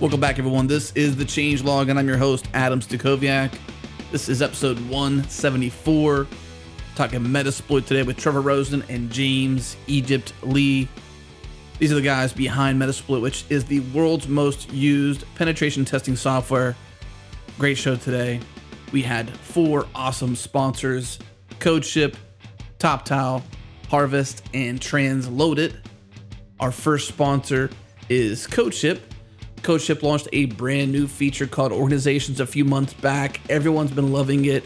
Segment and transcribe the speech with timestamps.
[0.00, 0.66] Welcome back, everyone.
[0.66, 3.52] This is the Change Log, and I'm your host, Adam Stacoviak.
[4.10, 6.26] This is episode 174.
[6.96, 10.88] Talking Metasploit today with Trevor Rosen and James Egypt Lee.
[11.78, 16.74] These are the guys behind Metasploit, which is the world's most used penetration testing software.
[17.58, 18.40] Great show today.
[18.92, 21.18] We had four awesome sponsors
[21.58, 22.14] CodeShip,
[22.78, 23.42] TopTal,
[23.90, 25.76] Harvest, and Transloadit.
[26.58, 27.68] Our first sponsor
[28.08, 29.00] is CodeShip.
[29.62, 33.40] CodeShip launched a brand new feature called Organizations a few months back.
[33.50, 34.64] Everyone's been loving it.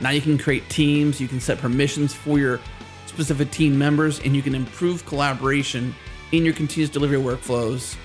[0.00, 2.60] Now you can create teams, you can set permissions for your
[3.06, 5.94] specific team members, and you can improve collaboration
[6.32, 7.96] in your continuous delivery workflows.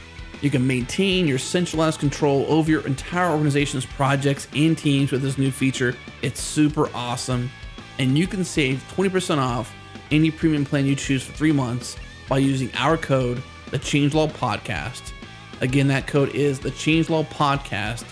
[0.41, 5.37] You can maintain your centralized control over your entire organization's projects and teams with this
[5.37, 5.95] new feature.
[6.21, 7.51] It's super awesome.
[7.99, 9.73] And you can save 20% off
[10.09, 15.10] any premium plan you choose for three months by using our code, the Changelog Podcast.
[15.61, 18.03] Again, that code is the Changelog Podcast.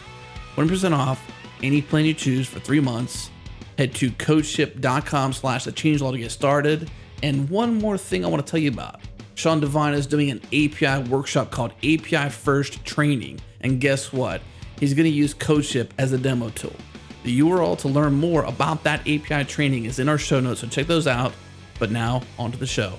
[0.56, 1.20] 20% off
[1.64, 3.32] any plan you choose for three months.
[3.78, 6.92] Head to codeship.com slash the changelog to get started.
[7.24, 9.02] And one more thing I want to tell you about.
[9.36, 13.40] Sean Devine is doing an API workshop called API First Training.
[13.62, 14.42] And guess what?
[14.80, 16.76] He's going to use CodeShip as a demo tool.
[17.24, 20.68] The URL to learn more about that API training is in our show notes, so
[20.68, 21.34] check those out.
[21.80, 22.94] But now, on to the show.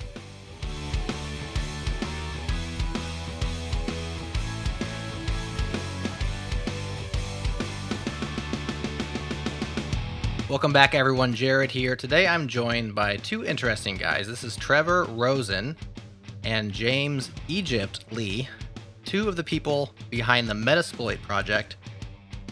[10.50, 11.32] Welcome back, everyone.
[11.32, 11.94] Jared here.
[11.94, 14.26] Today I'm joined by two interesting guys.
[14.26, 15.76] This is Trevor Rosen
[16.42, 18.48] and James Egypt Lee,
[19.04, 21.76] two of the people behind the Metasploit project,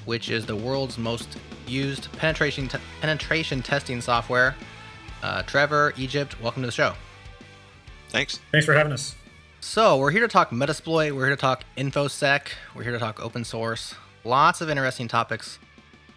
[0.04, 4.54] which is the world's most used penetration te- penetration testing software.
[5.24, 6.94] Uh, Trevor, Egypt, welcome to the show.
[8.10, 8.38] Thanks.
[8.52, 9.16] Thanks for having us.
[9.58, 11.10] So we're here to talk Metasploit.
[11.16, 12.50] We're here to talk infosec.
[12.76, 13.96] We're here to talk open source.
[14.22, 15.58] Lots of interesting topics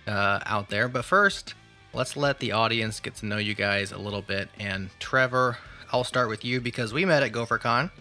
[0.06, 0.88] uh, out there.
[0.88, 1.56] But first,
[1.94, 4.50] let's let the audience get to know you guys a little bit.
[4.60, 5.58] And Trevor,
[5.92, 7.92] I'll start with you because we met at GopherCon,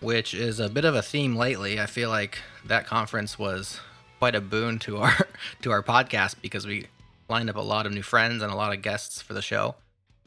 [0.00, 1.80] which is a bit of a theme lately.
[1.80, 3.80] I feel like that conference was
[4.18, 5.16] quite a boon to our
[5.62, 6.86] to our podcast because we
[7.28, 9.74] lined up a lot of new friends and a lot of guests for the show.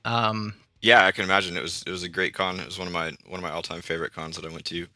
[0.04, 2.60] Um, Yeah, I can imagine it was it was a great con.
[2.60, 4.66] It was one of my one of my all time favorite cons that I went
[4.66, 4.88] to.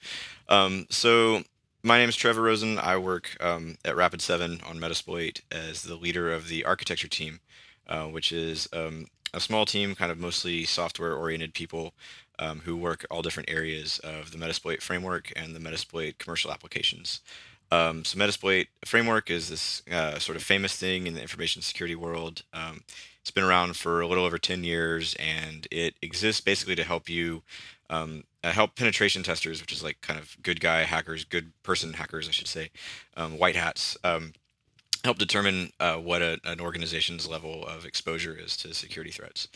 [0.50, 1.44] Um, so
[1.82, 2.78] my name is Trevor Rosen.
[2.78, 7.40] I work um, at Rapid Seven on Metasploit as the leader of the architecture team,
[7.90, 11.94] uh, which is um, a small team, kind of mostly software oriented people
[12.40, 17.20] um, who work all different areas of the Metasploit framework and the Metasploit commercial applications.
[17.72, 21.96] Um, so Metasploit framework is this uh, sort of famous thing in the information security
[21.96, 22.44] world.
[22.54, 22.82] Um,
[23.22, 27.10] it's been around for a little over 10 years, and it exists basically to help
[27.10, 27.44] you
[27.90, 31.94] um, uh, help penetration testers, which is like kind of good guy hackers, good person
[31.94, 32.72] hackers, I should say,
[33.18, 34.34] um, white hats, um,
[35.04, 39.48] help determine uh, what a, an organization's level of exposure is to security threats.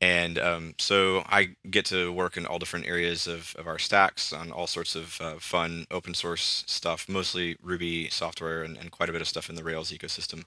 [0.00, 4.32] And um, so I get to work in all different areas of, of our stacks
[4.32, 9.08] on all sorts of uh, fun open source stuff, mostly Ruby software and, and quite
[9.08, 10.44] a bit of stuff in the Rails ecosystem.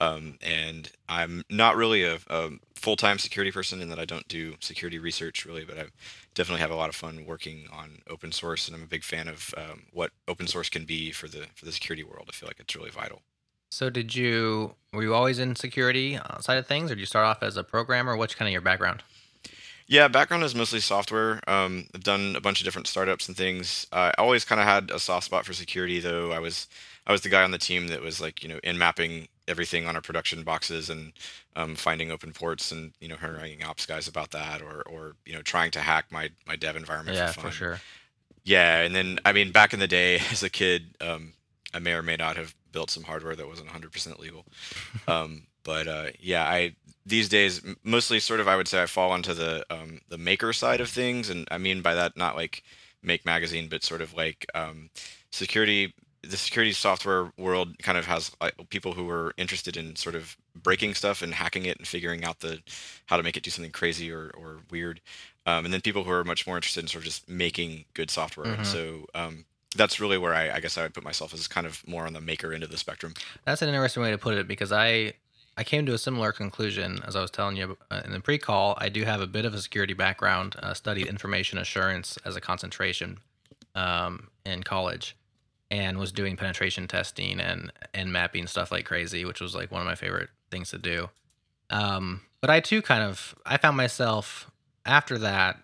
[0.00, 4.28] Um, and I'm not really a, a full time security person in that I don't
[4.28, 5.86] do security research really, but I
[6.34, 9.26] definitely have a lot of fun working on open source, and I'm a big fan
[9.26, 12.26] of um, what open source can be for the for the security world.
[12.28, 13.22] I feel like it's really vital.
[13.70, 17.06] So did you were you always in security uh, side of things, or did you
[17.06, 18.16] start off as a programmer?
[18.16, 19.02] What's kind of your background?
[19.86, 21.40] Yeah, background is mostly software.
[21.48, 23.86] Um, I've done a bunch of different startups and things.
[23.90, 26.30] Uh, I always kind of had a soft spot for security, though.
[26.30, 26.68] I was
[27.06, 29.96] I was the guy on the team that was like you know Nmapping everything on
[29.96, 31.12] our production boxes and
[31.56, 35.32] um, finding open ports and you know haranguing ops guys about that, or or you
[35.32, 37.16] know trying to hack my my dev environment.
[37.16, 37.80] Yeah, for, for sure.
[38.44, 41.32] Yeah, and then I mean back in the day as a kid, um,
[41.72, 44.44] I may or may not have built some hardware that wasn't 100% legal.
[45.08, 46.74] um, but uh, yeah, I
[47.04, 50.52] these days mostly sort of I would say I fall onto the um, the maker
[50.52, 52.62] side of things, and I mean by that not like
[53.02, 54.90] make magazine, but sort of like um,
[55.30, 55.94] security.
[56.22, 58.32] The security software world kind of has
[58.70, 62.40] people who are interested in sort of breaking stuff and hacking it and figuring out
[62.40, 62.60] the
[63.06, 65.00] how to make it do something crazy or, or weird,
[65.46, 68.10] um, and then people who are much more interested in sort of just making good
[68.10, 68.46] software.
[68.46, 68.54] Mhm.
[68.58, 69.44] And so um,
[69.78, 72.12] that's really where I, I guess I would put myself as kind of more on
[72.12, 73.14] the maker end of the spectrum.
[73.44, 75.14] That's an interesting way to put it because I
[75.56, 78.76] I came to a similar conclusion as I was telling you uh, in the pre-call.
[78.78, 80.54] I do have a bit of a security background.
[80.62, 83.18] Uh, studied information assurance as a concentration
[83.74, 85.16] um, in college,
[85.70, 89.80] and was doing penetration testing and and mapping stuff like crazy, which was like one
[89.80, 91.08] of my favorite things to do.
[91.70, 94.50] Um, but I too kind of I found myself
[94.84, 95.58] after that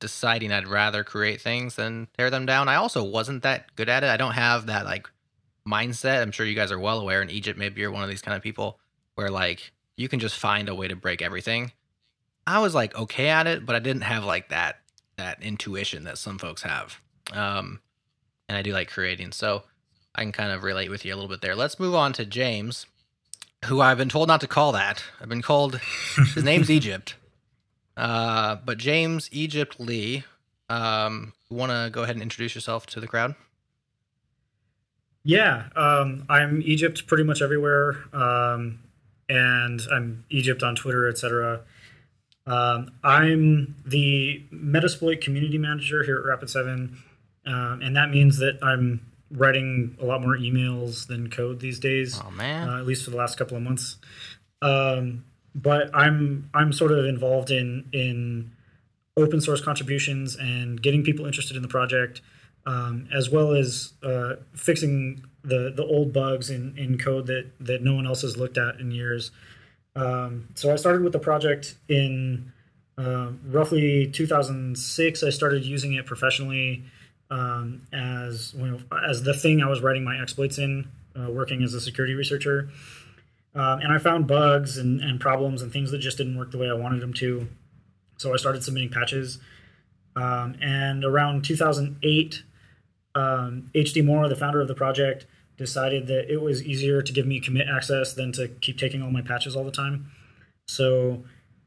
[0.00, 2.68] deciding I'd rather create things than tear them down.
[2.68, 4.10] I also wasn't that good at it.
[4.10, 5.08] I don't have that like
[5.66, 6.22] mindset.
[6.22, 8.36] I'm sure you guys are well aware in Egypt, maybe you're one of these kind
[8.36, 8.78] of people
[9.14, 11.72] where like you can just find a way to break everything.
[12.46, 14.80] I was like okay at it, but I didn't have like that
[15.16, 17.00] that intuition that some folks have.
[17.32, 17.80] Um,
[18.48, 19.64] and I do like creating, so
[20.14, 21.54] I can kind of relate with you a little bit there.
[21.54, 22.86] Let's move on to James,
[23.66, 25.04] who I've been told not to call that.
[25.20, 25.80] I've been called
[26.34, 27.16] his name's Egypt.
[27.98, 30.22] Uh, but James Egypt Lee,
[30.70, 33.34] um, want to go ahead and introduce yourself to the crowd?
[35.24, 38.78] Yeah, um, I'm Egypt pretty much everywhere, um,
[39.28, 41.62] and I'm Egypt on Twitter, etc.
[42.46, 47.02] Um, I'm the Metasploit community manager here at Rapid Seven,
[47.44, 49.00] um, and that means that I'm
[49.30, 52.18] writing a lot more emails than code these days.
[52.24, 53.96] Oh man, uh, at least for the last couple of months.
[54.62, 55.24] Um,
[55.62, 58.52] but I'm I'm sort of involved in in
[59.16, 62.20] open source contributions and getting people interested in the project,
[62.66, 67.82] um, as well as uh, fixing the the old bugs in, in code that that
[67.82, 69.30] no one else has looked at in years.
[69.96, 72.52] Um, so I started with the project in
[72.96, 75.22] uh, roughly 2006.
[75.22, 76.84] I started using it professionally
[77.30, 80.88] um, as you know, as the thing I was writing my exploits in,
[81.18, 82.70] uh, working as a security researcher.
[83.54, 86.58] Um, and I found bugs and, and problems and things that just didn't work the
[86.58, 87.48] way I wanted them to.
[88.18, 89.38] So I started submitting patches.
[90.16, 92.42] Um, and around 2008,
[93.14, 97.26] um, HD Moore, the founder of the project, decided that it was easier to give
[97.26, 100.10] me commit access than to keep taking all my patches all the time.
[100.66, 101.24] So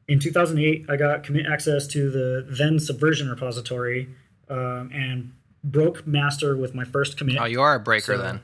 [0.07, 4.09] in 2008, I got commit access to the then Subversion repository
[4.49, 5.33] um, and
[5.63, 7.37] broke master with my first commit.
[7.39, 8.41] Oh, you are a breaker So- then.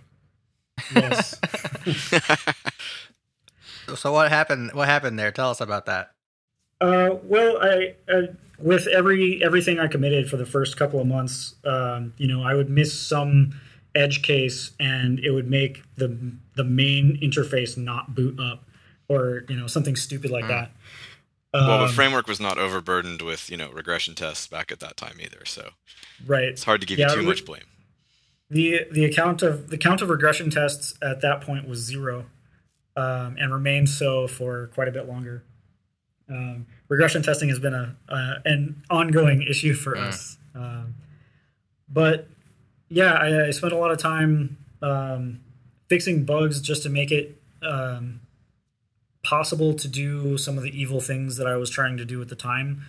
[0.96, 1.36] Yes.
[3.96, 4.72] So what happened?
[4.74, 5.32] What happened there?
[5.32, 6.12] Tell us about that.
[6.82, 8.28] Uh, well, I, I
[8.60, 12.54] with every everything I committed for the first couple of months, um, you know, I
[12.54, 13.60] would miss some
[13.96, 16.16] edge case, and it would make the
[16.56, 18.64] the main interface not boot up,
[19.08, 20.50] or you know, something stupid like Mm.
[20.50, 20.72] that.
[21.54, 24.98] well, the Um, framework was not overburdened with you know regression tests back at that
[24.98, 25.72] time either, so
[26.28, 26.44] right.
[26.44, 27.64] it's hard to give Yeah, you too we- much blame.
[28.50, 32.26] the the account of the count of regression tests at that point was zero,
[32.98, 35.44] um, and remained so for quite a bit longer.
[36.30, 40.08] Um, regression testing has been a uh, an ongoing issue for Mm.
[40.08, 40.96] us, um,
[41.88, 42.28] but
[42.90, 45.40] yeah, I, I spent a lot of time um,
[45.88, 48.20] fixing bugs just to make it um,
[49.24, 52.30] possible to do some of the evil things that I was trying to do at
[52.30, 52.84] the time.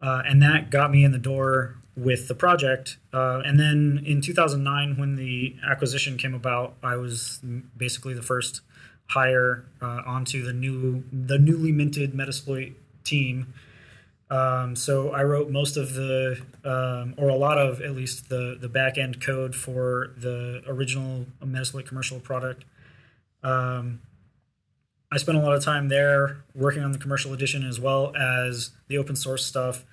[0.00, 2.98] Uh, and that got me in the door with the project.
[3.12, 7.40] Uh, and then in 2009, when the acquisition came about, I was
[7.76, 8.60] basically the first
[9.08, 12.74] hire uh, onto the new, the newly minted Metasploit
[13.04, 13.52] team.
[14.30, 18.56] Um, so I wrote most of the, um, or a lot of at least the
[18.58, 22.64] the back end code for the original Metasploit commercial product.
[23.42, 24.00] Um,
[25.12, 28.70] I spent a lot of time there working on the commercial edition as well as
[28.88, 29.84] the open source stuff.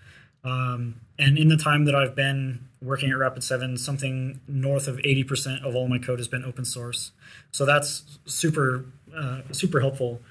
[0.43, 4.97] Um, and in the time that I've been working at Rapid 7, something north of
[4.97, 7.11] 80% of all my code has been open source.
[7.51, 8.85] So that's super,
[9.15, 10.21] uh, super helpful.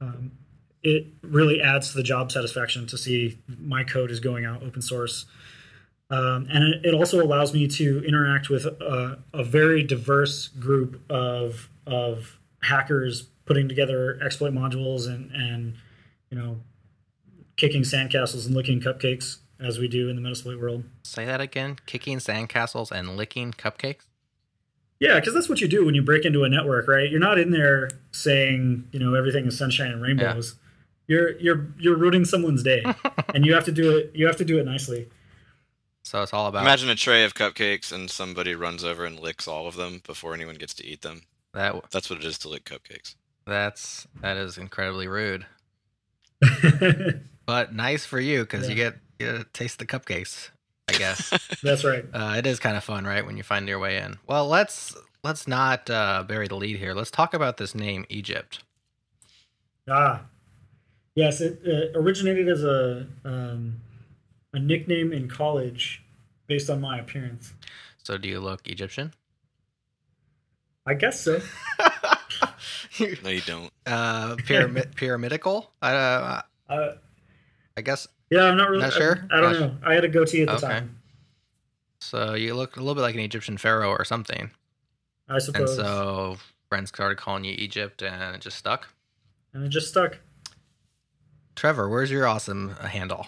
[0.00, 0.32] Um,
[0.82, 4.82] it really adds to the job satisfaction to see my code is going out open
[4.82, 5.26] source.
[6.10, 11.00] Um, and it, it also allows me to interact with a, a very diverse group
[11.10, 15.74] of, of hackers putting together exploit modules and, and
[16.30, 16.60] you know
[17.56, 20.84] kicking sandcastles and licking cupcakes as we do in the Metasploit world.
[21.04, 21.78] Say that again.
[21.86, 24.06] Kicking sandcastles and licking cupcakes.
[25.02, 27.10] Yeah, because that's what you do when you break into a network, right?
[27.10, 30.54] You're not in there saying, you know, everything is sunshine and rainbows.
[31.08, 32.84] You're you're you're ruining someone's day,
[33.34, 34.12] and you have to do it.
[34.14, 35.08] You have to do it nicely.
[36.04, 39.48] So it's all about Imagine a tray of cupcakes and somebody runs over and licks
[39.48, 41.22] all of them before anyone gets to eat them.
[41.52, 41.74] that.
[41.90, 43.16] That's what it is to lick cupcakes.
[43.44, 45.46] That's that is incredibly rude,
[47.44, 50.50] but nice for you because you get you get to taste the cupcakes.
[50.88, 51.30] I guess
[51.62, 52.04] that's right.
[52.12, 53.24] uh, it is kind of fun, right?
[53.24, 54.18] When you find your way in.
[54.26, 56.94] Well, let's let's not uh, bury the lead here.
[56.94, 58.62] Let's talk about this name, Egypt.
[59.88, 60.22] Ah,
[61.14, 63.80] yes, it uh, originated as a um,
[64.52, 66.02] a nickname in college
[66.46, 67.52] based on my appearance.
[68.02, 69.12] So, do you look Egyptian?
[70.86, 71.40] I guess so.
[73.24, 73.72] No, you don't.
[73.86, 75.70] uh, pyramid pyramidical.
[75.80, 76.92] Uh, Uh,
[77.76, 79.26] I guess yeah, I'm not really Not sure?
[79.30, 79.76] I, I don't Not know.
[79.88, 80.66] I had a goatee at the Okay.
[80.66, 80.98] time.
[82.00, 82.34] so.
[82.34, 84.50] You look a little bit like an Egyptian pharaoh or something,
[85.28, 85.58] I suppose.
[85.60, 86.36] and suppose, so
[86.68, 88.88] friends started calling you Egypt, and it just stuck.
[89.54, 90.18] and it just stuck.
[91.54, 93.26] Trevor, where's your awesome uh, handle?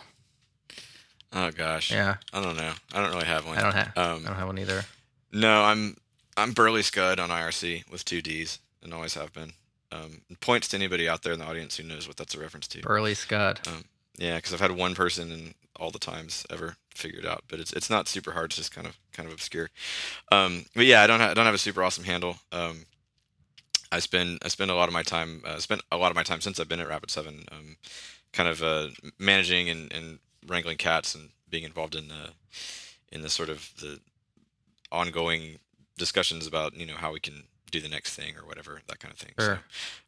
[1.33, 1.91] Oh gosh.
[1.91, 2.73] Yeah, I don't know.
[2.93, 3.59] I don't really have one.
[3.59, 3.93] I don't have.
[3.97, 4.85] I Um, don't have one either.
[5.33, 5.97] no, I'm.
[6.37, 9.53] I'm Burly Scud on IRC with two D's and always have been.
[9.93, 12.67] Um, points to anybody out there in the audience who knows what that's a reference
[12.69, 12.81] to.
[12.81, 13.61] Burly Scud.
[13.69, 13.85] Um,
[14.19, 17.73] yeah, because I've had one person in all the times ever figured out, but it's
[17.73, 18.47] it's not super hard.
[18.47, 19.71] It's just kind of kind of obscure.
[20.31, 22.37] Um, but yeah, I don't ha- I don't have a super awesome handle.
[22.53, 22.87] Um,
[23.91, 26.23] I spend I spend a lot of my time uh, spent a lot of my
[26.23, 27.77] time since I've been at Rapid Seven, um,
[28.33, 32.31] kind of uh, managing and, and wrangling cats and being involved in the
[33.13, 34.01] in the sort of the
[34.93, 35.59] ongoing
[35.99, 39.13] discussions about you know how we can do the next thing or whatever that kind
[39.13, 39.33] of thing.
[39.39, 39.61] Sure.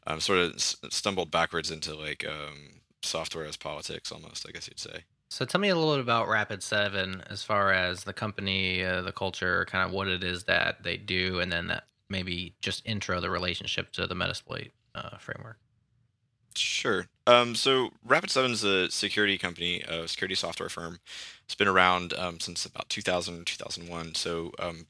[0.07, 4.53] So, um, sort of s- stumbled backwards into like um, software as politics almost, I
[4.53, 5.05] guess you'd say.
[5.29, 9.03] So tell me a little bit about Rapid Seven as far as the company, uh,
[9.03, 12.87] the culture, kind of what it is that they do, and then that maybe just
[12.87, 15.59] intro the relationship to the Metasploit uh, framework.
[16.55, 17.07] Sure.
[17.27, 21.01] Um, so Rapid Seven is a security company, a security software firm.
[21.45, 24.15] It's been around um, since about 2000, 2001.
[24.15, 24.87] So um,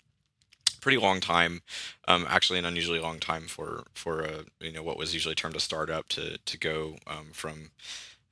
[0.87, 1.63] pretty long time.
[2.07, 5.57] Um, actually, an unusually long time for for a you know what was usually termed
[5.57, 7.73] a startup to to go um, from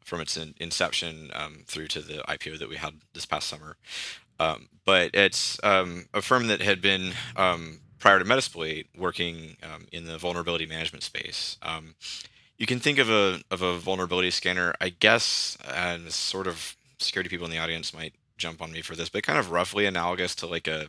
[0.04, 3.76] from its in, inception um, through to the IPO that we had this past summer.
[4.38, 9.56] Um, but it's um, a firm that had been um, prior to Metasploit working
[9.90, 11.58] in the vulnerability management space.
[12.56, 17.28] You can think of a of a vulnerability scanner, I guess, and sort of security
[17.28, 20.34] people in the audience might jump on me for this, but kind of roughly analogous
[20.36, 20.88] to like a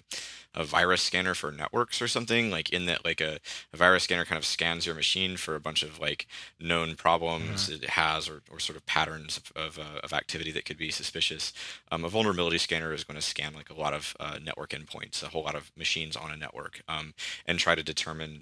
[0.55, 3.39] a virus scanner for networks or something like in that like a,
[3.73, 6.27] a virus scanner kind of scans your machine for a bunch of like
[6.59, 10.65] known problems it has or, or sort of patterns of, of, uh, of activity that
[10.65, 11.53] could be suspicious
[11.91, 15.21] um, a vulnerability scanner is going to scan like a lot of uh, network endpoints
[15.21, 17.13] a whole lot of machines on a network um,
[17.45, 18.41] and try to determine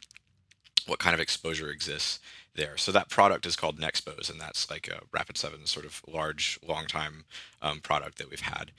[0.86, 2.20] what kind of exposure exists
[2.56, 2.78] there.
[2.78, 6.60] So that product is called Nexpose, and that's like a Rapid Seven sort of large,
[6.66, 7.26] long time
[7.62, 8.72] um, product that we've had.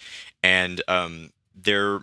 [0.42, 2.00] And um, they're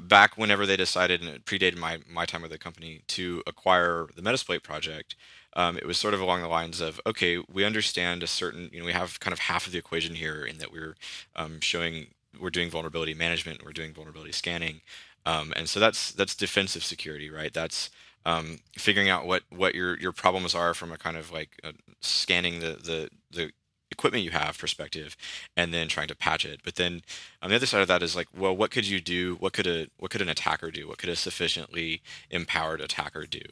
[0.00, 4.06] back whenever they decided, and it predated my my time with the company, to acquire
[4.14, 5.16] the Metasploit project.
[5.56, 8.80] Um, it was sort of along the lines of, okay, we understand a certain, you
[8.80, 10.96] know, we have kind of half of the equation here in that we're
[11.36, 12.08] um, showing
[12.40, 14.80] we're doing vulnerability management, we're doing vulnerability scanning,
[15.26, 17.52] um, and so that's that's defensive security, right?
[17.52, 17.90] That's
[18.26, 21.72] um, figuring out what what your your problems are from a kind of like uh,
[22.00, 23.50] scanning the the the
[23.90, 25.16] equipment you have perspective
[25.56, 26.60] and then trying to patch it.
[26.64, 27.02] But then
[27.42, 29.36] on the other side of that is like well what could you do?
[29.36, 30.88] What could a what could an attacker do?
[30.88, 33.42] What could a sufficiently empowered attacker do?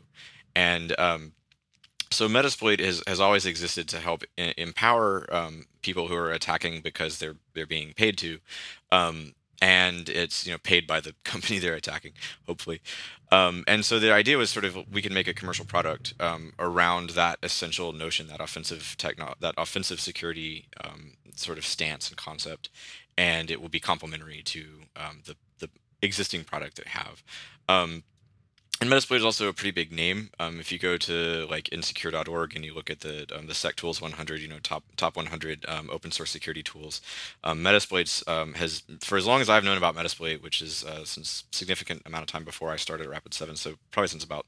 [0.54, 1.32] And um,
[2.12, 7.18] so Metasploit has, has always existed to help empower um, people who are attacking because
[7.18, 8.38] they're they're being paid to,
[8.90, 12.12] um, and it's you know paid by the company they're attacking,
[12.46, 12.82] hopefully.
[13.30, 16.52] Um, and so the idea was sort of we can make a commercial product um,
[16.58, 22.18] around that essential notion, that offensive techno, that offensive security um, sort of stance and
[22.18, 22.68] concept,
[23.16, 24.64] and it will be complementary to
[24.96, 25.70] um, the the
[26.02, 27.22] existing product that have.
[28.82, 30.30] And Metasploit is also a pretty big name.
[30.40, 34.02] Um, if you go to like insecure.org and you look at the um, the SecTools
[34.02, 37.00] 100, you know top top 100 um, open source security tools,
[37.44, 41.04] um, Metasploit's um, has for as long as I've known about Metasploit, which is uh,
[41.04, 44.46] since significant amount of time before I started at Rapid Seven, so probably since about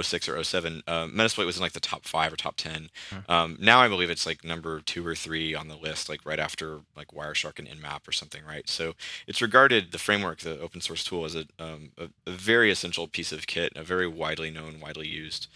[0.00, 2.88] 06 or 07, uh, Metasploit was in like the top five or top 10.
[3.28, 6.38] Um, now I believe it's like number two or three on the list, like right
[6.38, 8.68] after like Wireshark and Nmap or something, right?
[8.68, 8.94] So
[9.26, 13.08] it's regarded the framework, the open source tool, as a, um, a, a very essential
[13.08, 15.48] piece of kit, a very widely known, widely used,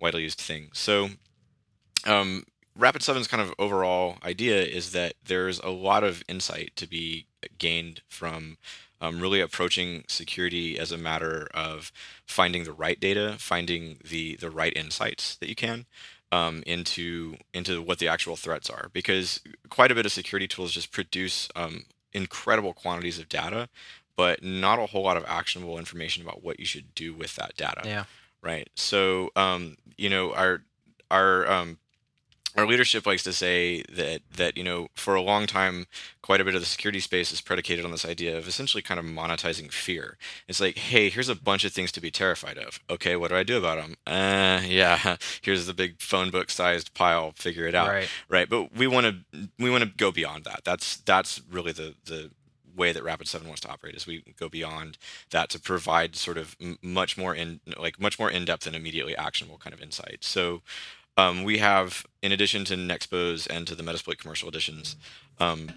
[0.00, 0.70] widely used thing.
[0.72, 1.10] So,
[2.06, 2.44] um,
[2.76, 7.26] Rapid 7's kind of overall idea is that there's a lot of insight to be
[7.58, 8.58] gained from
[9.00, 11.92] um, really approaching security as a matter of
[12.26, 15.86] finding the right data, finding the the right insights that you can
[16.32, 18.90] um, into into what the actual threats are.
[18.92, 23.68] Because quite a bit of security tools just produce um, incredible quantities of data,
[24.16, 27.56] but not a whole lot of actionable information about what you should do with that
[27.56, 27.82] data.
[27.84, 28.04] Yeah.
[28.42, 28.68] right?
[28.74, 30.62] So um, you know our
[31.10, 31.78] our um,
[32.56, 35.86] our leadership likes to say that that you know for a long time
[36.22, 39.00] quite a bit of the security space is predicated on this idea of essentially kind
[39.00, 40.16] of monetizing fear.
[40.48, 42.80] It's like hey here's a bunch of things to be terrified of.
[42.88, 46.94] Okay what do i do about them uh yeah here's the big phone book sized
[46.94, 47.88] pile figure it out.
[47.88, 48.08] Right.
[48.28, 50.60] right but we want to we want to go beyond that.
[50.64, 52.30] That's that's really the the
[52.74, 54.98] way that rapid 7 wants to operate is we go beyond
[55.30, 59.58] that to provide sort of much more in like much more in-depth and immediately actionable
[59.58, 60.62] kind of insight so
[61.16, 64.96] um, we have in addition to nexpose and to the metasploit commercial editions
[65.38, 65.70] um,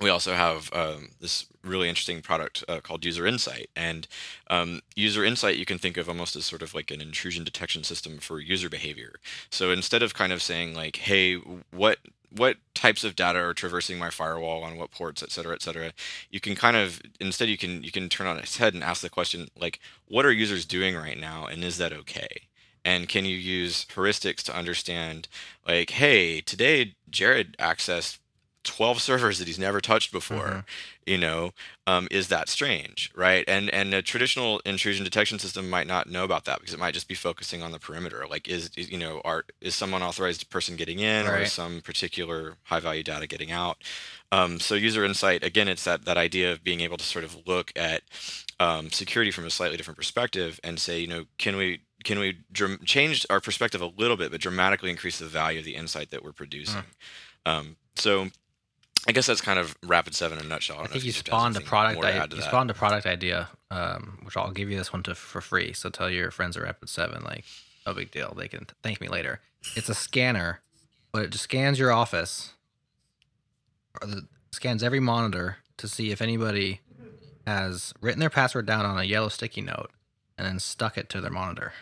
[0.00, 3.70] we also have um, this really interesting product uh, called User Insight.
[3.76, 4.06] And
[4.50, 7.84] um, User Insight you can think of almost as sort of like an intrusion detection
[7.84, 9.14] system for user behavior.
[9.50, 11.36] So instead of kind of saying like, "Hey,
[11.70, 11.98] what
[12.36, 15.92] what types of data are traversing my firewall on what ports, et cetera, et cetera.
[16.30, 19.02] You can kind of instead you can you can turn on its head and ask
[19.02, 22.48] the question like, what are users doing right now, and is that okay?
[22.84, 25.28] And can you use heuristics to understand
[25.66, 28.18] like, hey, today Jared accessed
[28.64, 30.60] 12 servers that he's never touched before mm-hmm.
[31.06, 31.52] you know
[31.86, 36.24] um, is that strange right and and a traditional intrusion detection system might not know
[36.24, 38.98] about that because it might just be focusing on the perimeter like is, is you
[38.98, 41.40] know are is someone authorized person getting in right.
[41.40, 43.76] or is some particular high value data getting out
[44.32, 47.36] um, so user insight again it's that that idea of being able to sort of
[47.46, 48.02] look at
[48.60, 52.38] um, security from a slightly different perspective and say you know can we can we
[52.52, 56.10] dr- change our perspective a little bit but dramatically increase the value of the insight
[56.10, 56.82] that we're producing
[57.46, 57.76] mm.
[57.96, 58.28] so
[59.06, 60.78] I guess that's kind of Rapid Seven in a nutshell.
[60.78, 62.02] I, I think you spawned a product.
[62.02, 65.40] I, you spawned a product idea, um, which I'll give you this one to for
[65.40, 65.72] free.
[65.72, 67.44] So tell your friends at Rapid Seven, like,
[67.86, 68.34] no big deal.
[68.36, 69.40] They can thank me later.
[69.76, 70.60] It's a scanner,
[71.12, 72.54] but it just scans your office,
[74.00, 76.80] or the, scans every monitor to see if anybody
[77.46, 79.90] has written their password down on a yellow sticky note
[80.38, 81.72] and then stuck it to their monitor.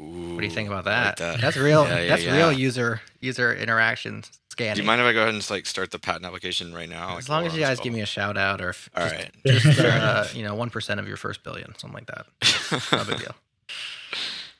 [0.00, 1.06] Ooh, what do you think about that?
[1.06, 1.40] Like that.
[1.40, 1.84] That's real.
[1.84, 2.36] Yeah, yeah, that's yeah.
[2.36, 4.74] real user user interaction scanning.
[4.74, 6.88] Do you mind if I go ahead and just like start the patent application right
[6.88, 7.16] now?
[7.16, 9.14] As like, long as you guys give me a shout out or if All just,
[9.14, 9.30] right.
[9.46, 12.26] just uh, you know one percent of your first billion, something like that.
[12.92, 13.34] no big deal.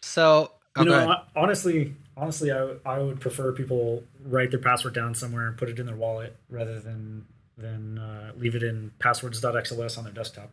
[0.01, 5.49] So you know, honestly, honestly, I I would prefer people write their password down somewhere
[5.49, 7.27] and put it in their wallet rather than
[7.59, 10.51] than uh, leave it in passwords.xls on their desktop.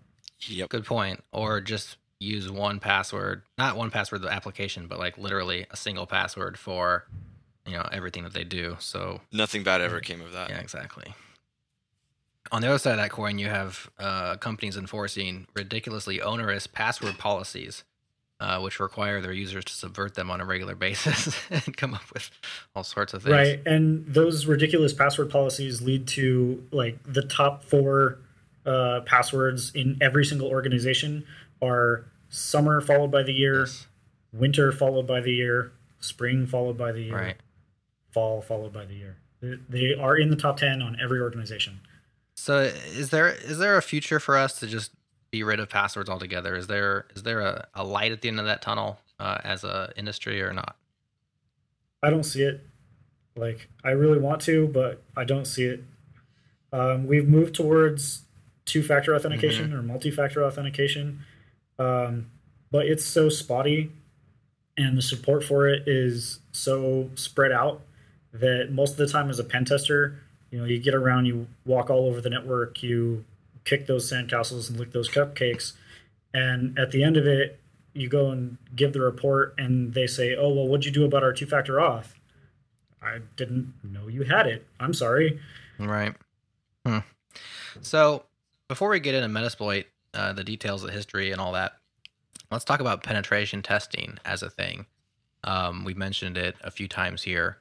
[0.47, 0.69] Yep.
[0.69, 1.23] Good point.
[1.31, 5.75] Or just use one password, not one password of the application, but like literally a
[5.75, 7.05] single password for
[7.65, 8.77] you know everything that they do.
[8.79, 10.49] So nothing bad ever came of that.
[10.49, 11.13] Yeah, exactly.
[12.51, 17.17] On the other side of that coin, you have uh, companies enforcing ridiculously onerous password
[17.17, 17.83] policies,
[18.41, 22.03] uh, which require their users to subvert them on a regular basis and come up
[22.13, 22.29] with
[22.75, 23.33] all sorts of things.
[23.33, 28.19] Right, and those ridiculous password policies lead to like the top four
[28.65, 31.25] uh, passwords in every single organization
[31.61, 33.85] are summer followed by the year, yes.
[34.33, 37.37] winter followed by the year, spring followed by the year, right.
[38.11, 39.17] fall followed by the year.
[39.41, 41.81] They are in the top 10 on every organization.
[42.35, 44.91] So is there is there a future for us to just
[45.29, 46.55] be rid of passwords altogether?
[46.55, 49.63] Is there is there a, a light at the end of that tunnel uh, as
[49.63, 50.75] a industry or not?
[52.01, 52.65] I don't see it.
[53.35, 55.83] Like I really want to, but I don't see it.
[56.73, 58.23] Um, we've moved towards
[58.65, 59.77] two-factor authentication mm-hmm.
[59.77, 61.19] or multi-factor authentication,
[61.81, 62.31] um,
[62.71, 63.91] but it's so spotty
[64.77, 67.81] and the support for it is so spread out
[68.33, 70.19] that most of the time as a pen tester
[70.51, 73.25] you know you get around you walk all over the network you
[73.65, 75.73] kick those sandcastles and lick those cupcakes
[76.33, 77.59] and at the end of it
[77.93, 81.23] you go and give the report and they say oh well what'd you do about
[81.23, 82.13] our two factor auth?
[83.03, 84.67] I didn't know you had it.
[84.79, 85.39] I'm sorry.
[85.79, 86.13] Right.
[86.85, 86.99] Hmm.
[87.81, 88.25] so
[88.67, 91.73] before we get into metasploit uh, the details of history and all that,
[92.51, 94.85] let's talk about penetration testing as a thing.
[95.43, 97.57] Um, we mentioned it a few times here,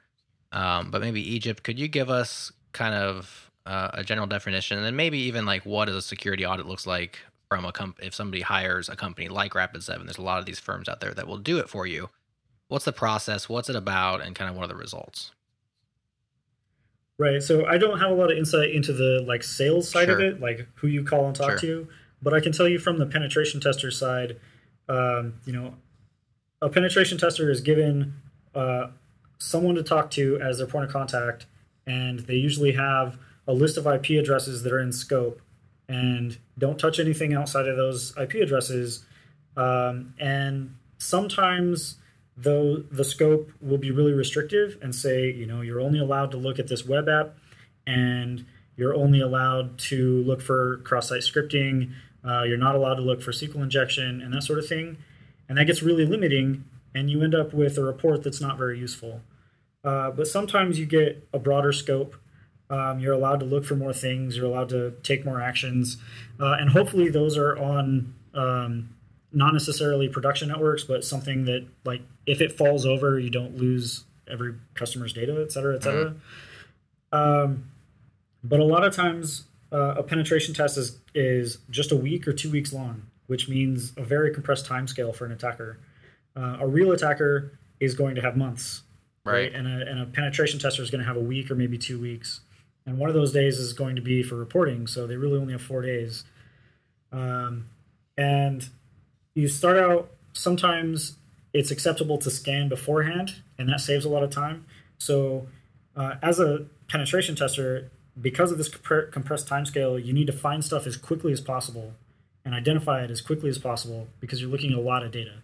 [0.51, 4.85] um, but maybe Egypt, could you give us kind of uh, a general definition, and
[4.85, 8.41] then maybe even like what a security audit looks like from a comp- if somebody
[8.41, 10.05] hires a company like Rapid Seven.
[10.05, 12.09] There's a lot of these firms out there that will do it for you.
[12.69, 13.49] What's the process?
[13.49, 14.21] What's it about?
[14.21, 15.31] And kind of what are the results?
[17.17, 17.43] Right.
[17.43, 20.15] So I don't have a lot of insight into the like sales side sure.
[20.15, 21.59] of it, like who you call and talk sure.
[21.59, 21.87] to.
[22.21, 24.39] But I can tell you from the penetration tester side,
[24.87, 25.75] um, you know,
[26.61, 28.13] a penetration tester is given
[28.53, 28.87] uh,
[29.39, 31.47] someone to talk to as their point of contact,
[31.87, 35.41] and they usually have a list of IP addresses that are in scope,
[35.87, 39.03] and don't touch anything outside of those IP addresses.
[39.57, 41.95] Um, and sometimes
[42.37, 46.37] though the scope will be really restrictive and say you know you're only allowed to
[46.37, 47.35] look at this web app
[47.85, 48.45] and
[48.77, 51.91] you're only allowed to look for cross-site scripting
[52.25, 54.97] uh, you're not allowed to look for SQL injection and that sort of thing.
[55.49, 56.63] And that gets really limiting,
[56.95, 59.21] and you end up with a report that's not very useful.
[59.83, 62.15] Uh, but sometimes you get a broader scope.
[62.69, 64.37] Um, you're allowed to look for more things.
[64.37, 65.97] You're allowed to take more actions.
[66.39, 68.95] Uh, and hopefully, those are on um,
[69.33, 74.05] not necessarily production networks, but something that, like, if it falls over, you don't lose
[74.31, 76.13] every customer's data, et cetera, et cetera.
[77.11, 77.17] Mm-hmm.
[77.17, 77.71] Um,
[78.41, 82.33] but a lot of times, uh, a penetration test is is just a week or
[82.33, 85.79] two weeks long, which means a very compressed time scale for an attacker.
[86.35, 88.83] Uh, a real attacker is going to have months,
[89.25, 89.33] right?
[89.33, 89.53] right?
[89.53, 91.99] And, a, and a penetration tester is going to have a week or maybe two
[91.99, 92.41] weeks.
[92.85, 95.53] And one of those days is going to be for reporting, so they really only
[95.53, 96.23] have four days.
[97.11, 97.65] Um,
[98.17, 98.67] and
[99.35, 101.17] you start out sometimes
[101.53, 104.65] it's acceptable to scan beforehand, and that saves a lot of time.
[104.97, 105.47] So
[105.95, 110.63] uh, as a penetration tester, because of this comp- compressed timescale, you need to find
[110.63, 111.93] stuff as quickly as possible
[112.43, 115.35] and identify it as quickly as possible because you're looking at a lot of data.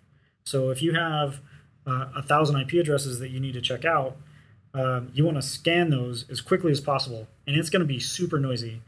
[0.44, 1.42] So if you have
[1.86, 4.18] uh, a thousand IP addresses that you need to check out,
[4.74, 8.00] um, you want to scan those as quickly as possible, and it's going to be
[8.00, 8.82] super noisy.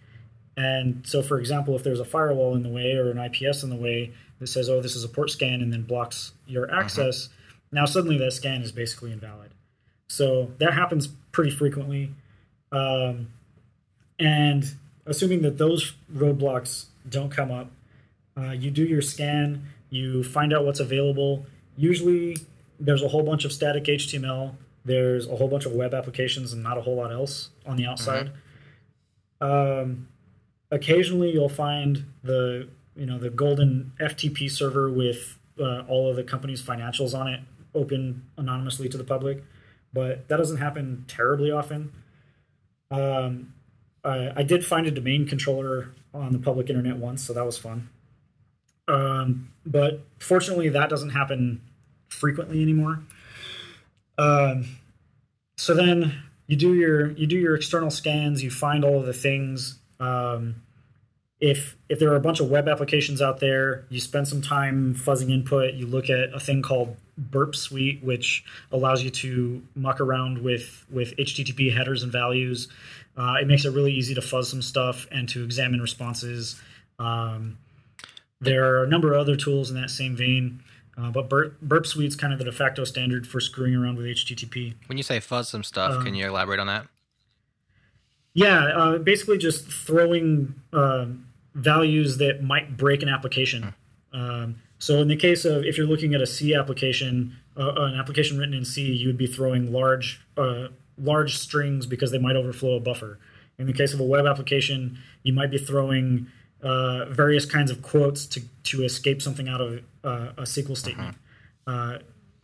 [0.56, 3.70] And so, for example, if there's a firewall in the way or an IPS in
[3.70, 7.28] the way that says, "Oh, this is a port scan," and then blocks your access,
[7.28, 7.56] uh-huh.
[7.72, 9.52] now suddenly that scan is basically invalid.
[10.08, 12.12] So that happens pretty frequently.
[12.72, 13.30] Um,
[14.20, 14.66] and
[15.06, 17.72] assuming that those roadblocks don't come up,
[18.38, 21.46] uh, you do your scan, you find out what's available.
[21.76, 22.38] Usually,
[22.80, 24.56] there's a whole bunch of static HTML.
[24.86, 27.86] There's a whole bunch of web applications and not a whole lot else on the
[27.86, 28.32] outside.
[29.42, 29.82] Mm-hmm.
[29.82, 30.08] Um,
[30.72, 36.24] occasionally, you'll find the you know the golden FTP server with uh, all of the
[36.24, 37.42] company's financials on it,
[37.74, 39.44] open anonymously to the public,
[39.94, 41.92] but that doesn't happen terribly often.
[42.92, 43.54] Um,
[44.04, 47.58] I, I did find a domain controller on the public internet once, so that was
[47.58, 47.90] fun.
[48.88, 51.62] Um, but fortunately, that doesn't happen
[52.08, 53.02] frequently anymore.
[54.18, 54.66] Um,
[55.58, 58.44] so then you do your you do your external scans.
[58.44, 59.80] You find all of the things.
[60.00, 60.64] Um,
[61.40, 64.96] if if there are a bunch of web applications out there, you spend some time
[64.96, 65.76] fuzzing input.
[65.76, 70.86] You look at a thing called Burp Suite, which allows you to muck around with
[70.92, 72.68] with HTTP headers and values.
[73.20, 76.60] Uh, it makes it really easy to fuzz some stuff and to examine responses.
[77.00, 77.58] Um,
[78.40, 80.64] there are a number of other tools in that same vein,
[80.98, 84.06] uh, but Burp, Burp Suite's kind of the de facto standard for screwing around with
[84.06, 84.76] HTTP.
[84.86, 86.88] When you say fuzz some stuff, um, can you elaborate on that?
[88.34, 91.08] Yeah, uh, basically just throwing uh,
[91.56, 93.74] values that might break an application.
[94.14, 97.96] Um, so in the case of if you're looking at a C application, uh, an
[97.96, 102.36] application written in C, you would be throwing large uh, large strings because they might
[102.36, 103.20] overflow a buffer.
[103.58, 106.28] In the case of a web application, you might be throwing
[106.62, 111.16] uh, various kinds of quotes to, to escape something out of uh, a SQL statement.
[111.68, 112.00] Uh-huh.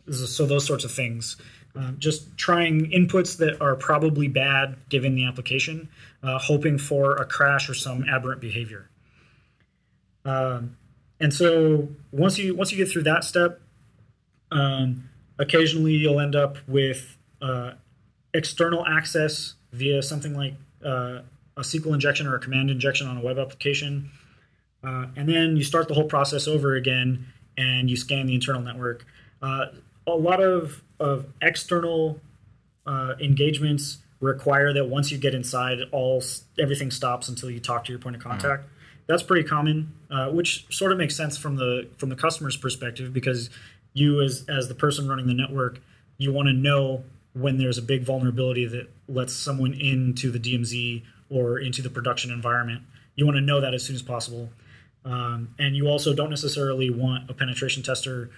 [0.08, 1.36] Uh, so those sorts of things.
[1.78, 5.88] Uh, just trying inputs that are probably bad given the application,
[6.22, 8.88] uh, hoping for a crash or some aberrant behavior.
[10.24, 10.76] Um,
[11.20, 13.60] and so once you once you get through that step,
[14.50, 17.72] um, occasionally you'll end up with uh,
[18.36, 21.20] external access via something like uh,
[21.56, 24.10] a SQL injection or a command injection on a web application.
[24.84, 28.60] Uh, and then you start the whole process over again and you scan the internal
[28.60, 29.06] network.
[29.42, 29.66] Uh,
[30.06, 32.20] a lot of, of external
[32.86, 36.22] uh, engagements require that once you get inside, all
[36.58, 38.62] everything stops until you talk to your point of contact.
[38.62, 38.72] Mm-hmm.
[39.08, 43.12] That's pretty common, uh, which sort of makes sense from the from the customer's perspective
[43.12, 43.50] because
[43.92, 45.80] you as as the person running the network,
[46.18, 47.04] you want to know
[47.36, 52.30] when there's a big vulnerability that lets someone into the DMZ or into the production
[52.30, 52.82] environment.
[53.14, 54.50] You want to know that as soon as possible.
[55.04, 58.30] Um, and you also don't necessarily want a penetration tester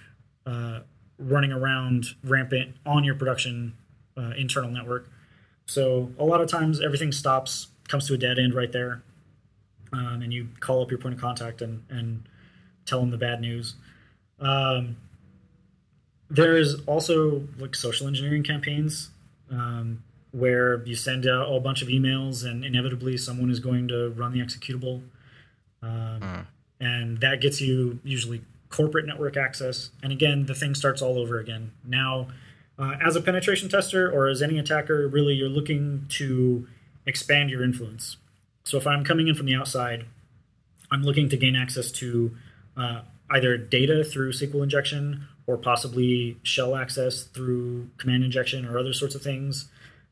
[0.45, 0.81] uh,
[1.17, 3.73] running around rampant on your production
[4.17, 5.09] uh, internal network.
[5.65, 9.01] So a lot of times everything stops, comes to a dead end right there,
[9.93, 12.27] um, and you call up your point of contact and, and
[12.85, 13.75] tell them the bad news.
[14.41, 14.97] Um,
[16.29, 19.09] there is also like social engineering campaigns
[19.51, 24.09] um, where you send out a bunch of emails and inevitably someone is going to
[24.11, 25.01] run the executable.
[25.81, 26.41] Um, uh.
[26.79, 29.89] And that gets you usually corporate network access.
[30.03, 31.71] And again, the thing starts all over again.
[31.83, 32.27] Now,
[32.77, 36.67] uh, as a penetration tester or as any attacker, really you're looking to
[37.05, 38.17] expand your influence.
[38.63, 40.05] So if I'm coming in from the outside,
[40.91, 42.37] I'm looking to gain access to
[42.77, 48.93] uh, either data through SQL injection or possibly shell access through command injection or other
[48.93, 49.67] sorts of things.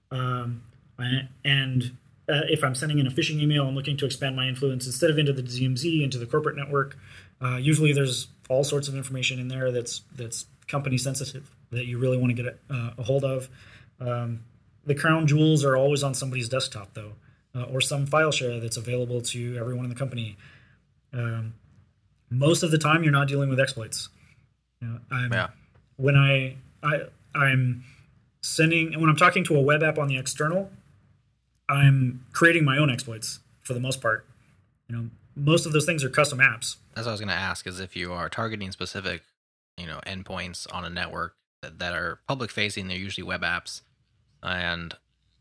[0.10, 0.64] Um,
[1.46, 1.92] and
[2.28, 5.12] uh, if I'm sending in a phishing email, I'm looking to expand my influence instead
[5.12, 6.98] of into the DMZ, into the corporate network.
[7.40, 12.00] Uh, usually, there's all sorts of information in there that's that's company sensitive that you
[12.00, 13.48] really want to get a, uh, a hold of.
[14.00, 14.40] Um,
[14.88, 17.14] the crown jewels are always on somebody's desktop, though,
[17.54, 20.36] uh, or some file share that's available to everyone in the company.
[21.14, 21.54] Um,
[22.32, 24.10] most of the time, you're not dealing with exploits.
[24.82, 25.48] You know, I'm, yeah.
[25.98, 27.02] When I, I
[27.36, 27.84] I'm
[28.42, 30.70] sending when I'm talking to a web app on the external,
[31.70, 34.26] I'm creating my own exploits for the most part.
[34.88, 36.78] You know, most of those things are custom apps.
[36.94, 39.24] That's what I was going to ask: is if you are targeting specific,
[39.78, 43.82] you know, endpoints on a network that, that are public facing, they're usually web apps,
[44.44, 44.94] and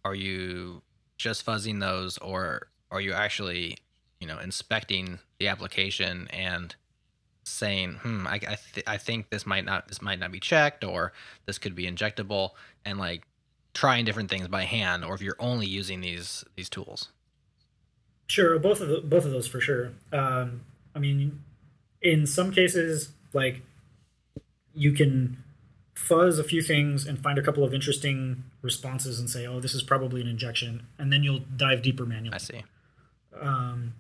[0.05, 0.83] are you
[1.19, 3.79] just fuzzing those, or are you actually,
[4.21, 6.75] you know, inspecting the application and
[7.47, 10.85] saying, "Hmm, I I, th- I think this might not this might not be checked,
[10.85, 11.13] or
[11.47, 12.51] this could be injectable,"
[12.85, 13.27] and like
[13.77, 17.11] trying different things by hand or if you're only using these these tools.
[18.27, 19.93] Sure, both of the, both of those for sure.
[20.13, 20.63] Um,
[20.95, 21.43] I mean,
[22.03, 23.63] in some cases, like
[24.75, 25.43] you can
[25.95, 29.75] fuzz a few things and find a couple of interesting responses and say, "Oh, this
[29.75, 32.35] is probably an injection," and then you'll dive deeper manually.
[32.35, 32.65] I see.
[33.39, 33.95] Um,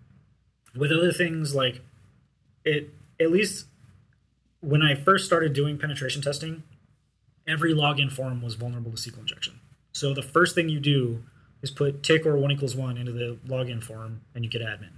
[0.74, 1.82] with other things like
[2.64, 3.66] it, at least
[4.60, 6.62] when I first started doing penetration testing,
[7.46, 9.60] every login form was vulnerable to SQL injection.
[9.92, 11.22] So the first thing you do
[11.62, 14.90] is put tick or one equals one into the login form, and you get admin.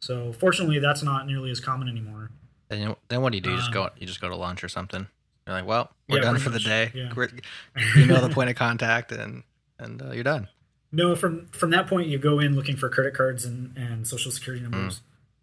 [0.00, 2.30] So fortunately, that's not nearly as common anymore.
[2.70, 3.50] And then what do you do?
[3.50, 5.06] You just Um, go you just go to lunch or something.
[5.46, 6.90] You're like, well, we're Yeah, done for the day.
[6.94, 7.12] yeah.
[7.14, 7.30] We're-
[7.96, 9.42] Email the point of contact and
[9.78, 10.48] and uh, you're done.
[10.92, 14.30] No, from from that point, you go in looking for credit cards and, and social
[14.30, 15.00] security numbers.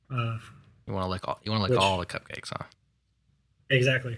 [0.10, 0.38] Uh,
[0.92, 2.66] You want to lick all you want to lick Which- all the cupcakes, huh?
[3.70, 4.18] exactly.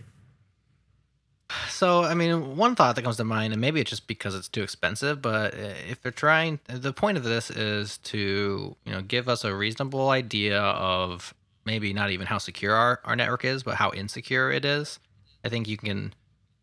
[1.70, 4.48] So, I mean, one thought that comes to mind, and maybe it's just because it's
[4.48, 9.30] too expensive, but if they're trying, the point of this is to, you know, give
[9.30, 13.76] us a reasonable idea of maybe not even how secure our, our network is, but
[13.76, 14.98] how insecure it is.
[15.46, 16.16] I think you can,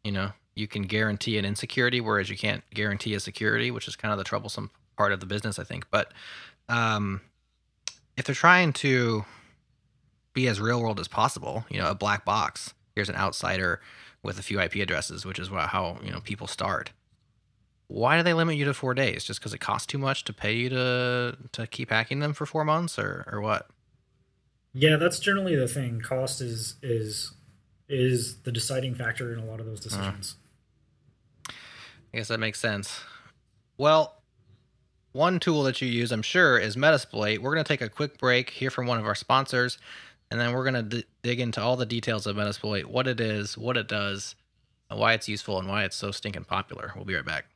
[0.02, 3.94] you know, you can guarantee an insecurity, whereas you can't guarantee a security, which is
[3.94, 5.86] kind of the troublesome part of the business, I think.
[5.92, 6.10] But
[6.68, 7.20] um,
[8.16, 9.24] if they're trying to
[10.32, 13.80] be as real world as possible, you know, a black box, here's an outsider
[14.22, 16.92] with a few IP addresses, which is what, how you know people start.
[17.88, 19.24] Why do they limit you to four days?
[19.24, 22.46] Just because it costs too much to pay you to to keep hacking them for
[22.46, 23.68] four months, or or what?
[24.72, 26.00] Yeah, that's generally the thing.
[26.00, 27.32] Cost is is
[27.88, 29.84] is the deciding factor in a lot of those mm.
[29.84, 30.36] decisions.
[31.48, 33.00] I guess that makes sense.
[33.76, 34.20] Well,
[35.12, 37.38] one tool that you use, I'm sure, is Metasploit.
[37.38, 39.78] We're going to take a quick break, hear from one of our sponsors,
[40.30, 43.20] and then we're going to d- dig into all the details of Metasploit, what it
[43.20, 44.36] is, what it does,
[44.88, 46.92] and why it's useful, and why it's so stinking popular.
[46.94, 47.46] We'll be right back.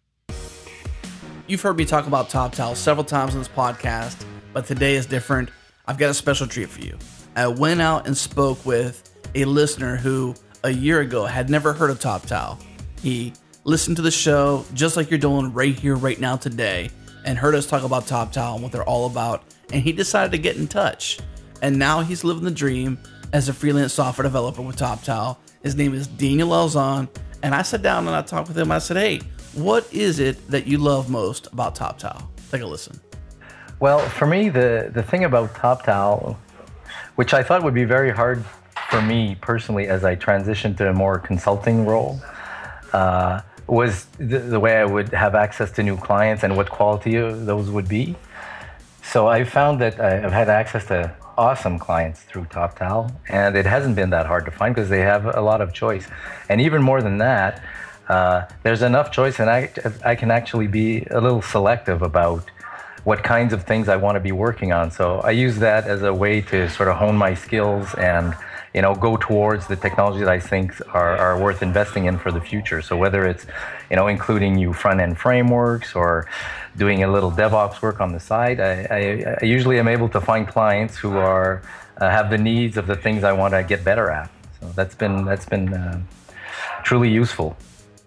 [1.46, 5.50] You've heard me talk about TopTal several times on this podcast, but today is different.
[5.86, 6.98] I've got a special treat for you.
[7.36, 11.90] I went out and spoke with a listener who a year ago had never heard
[11.90, 12.62] of TopTal.
[13.02, 13.34] He
[13.64, 16.90] listened to the show just like you're doing right here, right now, today,
[17.24, 20.38] and heard us talk about TopTal and what they're all about, and he decided to
[20.38, 21.18] get in touch.
[21.62, 22.98] And now he's living the dream
[23.32, 25.36] as a freelance software developer with TopTal.
[25.62, 27.08] His name is Daniel Elzon,
[27.42, 28.70] and I sat down and I talked with him.
[28.70, 29.20] I said, "Hey,
[29.54, 33.00] what is it that you love most about TopTal?" Take a listen.
[33.80, 36.38] Well, for me, the, the thing about Top Towel,
[37.16, 38.44] which I thought would be very hard
[38.90, 42.20] for me personally as I transitioned to a more consulting role,
[42.92, 47.16] uh, was the, the way I would have access to new clients and what quality
[47.16, 48.14] those would be.
[49.02, 53.96] So I found that I've had access to awesome clients through TopTal, and it hasn't
[53.96, 56.06] been that hard to find because they have a lot of choice.
[56.48, 57.62] And even more than that,
[58.08, 59.70] uh, there's enough choice, and I,
[60.04, 62.50] I can actually be a little selective about
[63.04, 64.90] what kinds of things I want to be working on.
[64.90, 68.34] So I use that as a way to sort of hone my skills and
[68.72, 72.32] you know go towards the technology that I think are, are worth investing in for
[72.32, 72.82] the future.
[72.82, 73.46] So whether it's
[73.90, 76.26] you know including new front end frameworks or
[76.76, 80.20] doing a little DevOps work on the side, I, I, I usually am able to
[80.20, 81.62] find clients who are
[81.98, 84.30] uh, have the needs of the things I want to get better at.
[84.60, 86.00] So that's been that's been uh,
[86.82, 87.56] truly useful.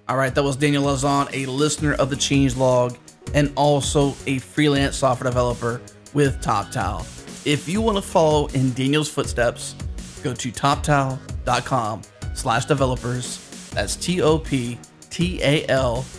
[0.10, 2.97] All right, that was Daniel Lazon, a listener of the changelog
[3.34, 5.82] and also a freelance software developer
[6.13, 7.01] with TopTal.
[7.45, 9.75] If you want to follow in Daniel's footsteps,
[10.23, 12.01] go to toptal.com
[12.34, 13.69] slash developers.
[13.71, 14.36] That's T-O-P-T-A-L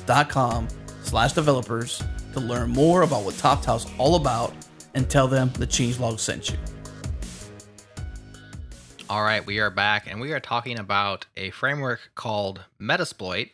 [0.06, 0.68] dot com
[1.02, 2.02] slash developers
[2.32, 4.52] to learn more about what TopTal's all about
[4.94, 6.58] and tell them the changelog sent you.
[9.10, 13.50] All right, we are back, and we are talking about a framework called Metasploit.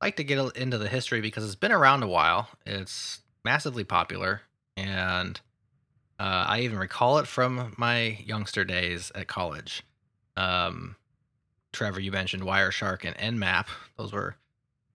[0.00, 2.48] I'd like to get into the history because it's been around a while.
[2.64, 4.42] It's massively popular,
[4.76, 5.38] and
[6.18, 9.82] uh, I even recall it from my youngster days at college.
[10.36, 10.96] Um,
[11.72, 13.66] Trevor, you mentioned Wireshark and Nmap;
[13.98, 14.36] those were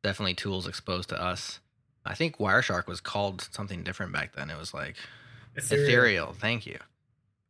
[0.04, 1.61] definitely tools exposed to us.
[2.06, 4.50] I think Wireshark was called something different back then.
[4.50, 4.96] It was like
[5.56, 6.34] Ethereal.
[6.34, 6.80] Thank you.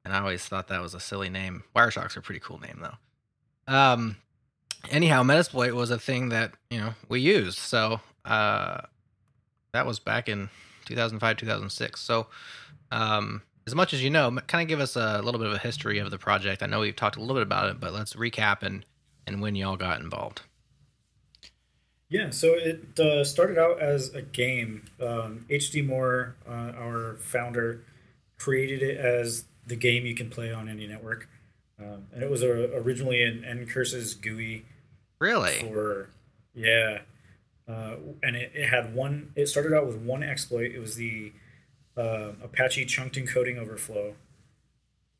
[0.04, 1.64] And I always thought that was a silly name.
[1.76, 3.74] Wireshark's a pretty cool name though.
[3.74, 4.18] Um,
[4.90, 7.60] anyhow, Metasploit was a thing that you know we used.
[7.60, 8.82] So uh,
[9.74, 10.50] that was back in
[10.86, 12.00] 2005, 2006.
[12.00, 12.28] So
[12.92, 15.60] um, as much as you know, kind of give us a little bit of a
[15.60, 16.64] history of the project.
[16.64, 18.86] I know we've talked a little bit about it, but let's recap and
[19.28, 20.42] and when y'all got involved.
[22.12, 24.84] Yeah, so it uh, started out as a game.
[25.00, 27.86] Um, HD Moore, uh, our founder,
[28.38, 31.30] created it as the game you can play on any network.
[31.80, 34.66] Um, and it was a, originally an Ncurses GUI
[35.20, 35.62] Really?
[35.62, 36.10] for,
[36.54, 37.00] yeah.
[37.66, 39.32] uh, and it, it had one.
[39.38, 40.72] It started out with one exploit.
[40.72, 41.32] It was the
[41.96, 44.16] uh, Apache chunked encoding overflow.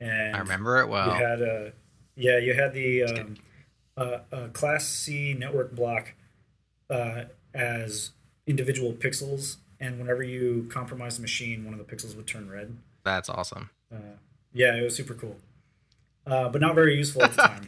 [0.02, 1.08] And I remember it well.
[1.08, 1.74] You had a
[2.18, 3.36] yeah, you had the um,
[3.96, 6.16] uh, uh, Class C network block
[6.92, 7.24] uh,
[7.54, 8.12] as
[8.46, 12.78] individual pixels, and whenever you compromise the machine, one of the pixels would turn red.
[13.04, 13.70] That's awesome.
[13.92, 14.18] Uh,
[14.54, 15.38] yeah, it was super cool,
[16.28, 17.66] uh, but not very useful at the time.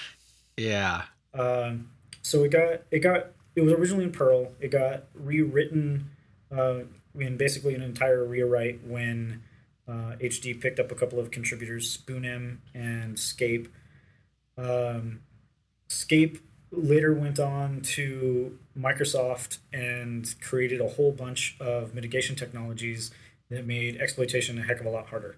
[0.56, 1.02] yeah.
[1.34, 1.90] Um,
[2.22, 4.52] so it got it got it was originally in Perl.
[4.60, 6.10] It got rewritten
[6.50, 6.80] uh,
[7.18, 9.42] in basically an entire rewrite when
[9.88, 13.68] uh, HD picked up a couple of contributors, SpoonM and Skape.
[14.56, 15.20] Um,
[15.88, 16.38] Skape
[16.72, 23.10] later went on to Microsoft and created a whole bunch of mitigation technologies
[23.50, 25.36] that made exploitation a heck of a lot harder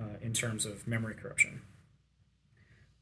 [0.00, 1.62] uh, in terms of memory corruption.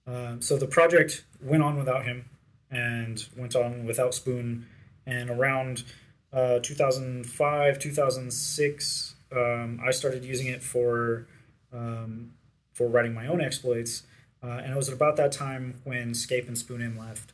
[0.06, 2.26] Um, so the project went on without him
[2.70, 4.66] and went on without Spoon.
[5.06, 5.84] And around
[6.32, 11.26] uh, 2005, 2006, um, I started using it for
[11.72, 12.32] um,
[12.72, 14.02] for writing my own exploits.
[14.42, 17.32] Uh, and it was at about that time when Skape and SpoonM left,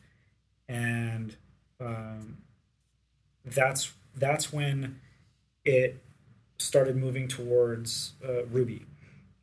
[0.71, 1.37] and
[1.81, 2.39] um,
[3.45, 5.01] that's that's when
[5.65, 6.01] it
[6.59, 8.87] started moving towards uh, Ruby,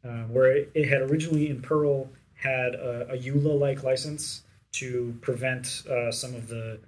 [0.06, 5.84] uh, where it, it, had originally in Perl had a, a EULA-like license to prevent
[5.90, 6.80] uh, some of the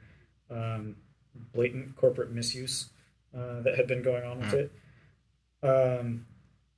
[0.50, 0.96] um,
[1.54, 2.90] blatant corporate misuse
[3.36, 4.70] uh, that had been going on with mm.
[4.70, 4.72] it.
[5.62, 6.26] Um,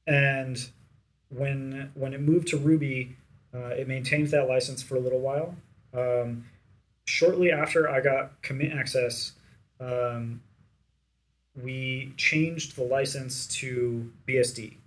[0.07, 0.69] and
[1.29, 3.17] when when it moved to Ruby,
[3.53, 5.55] uh, it maintained that license for a little while.
[5.93, 6.45] Um,
[7.11, 9.33] shortly after I got commit access,
[9.79, 10.41] um,
[11.61, 14.77] we changed the license to BSD.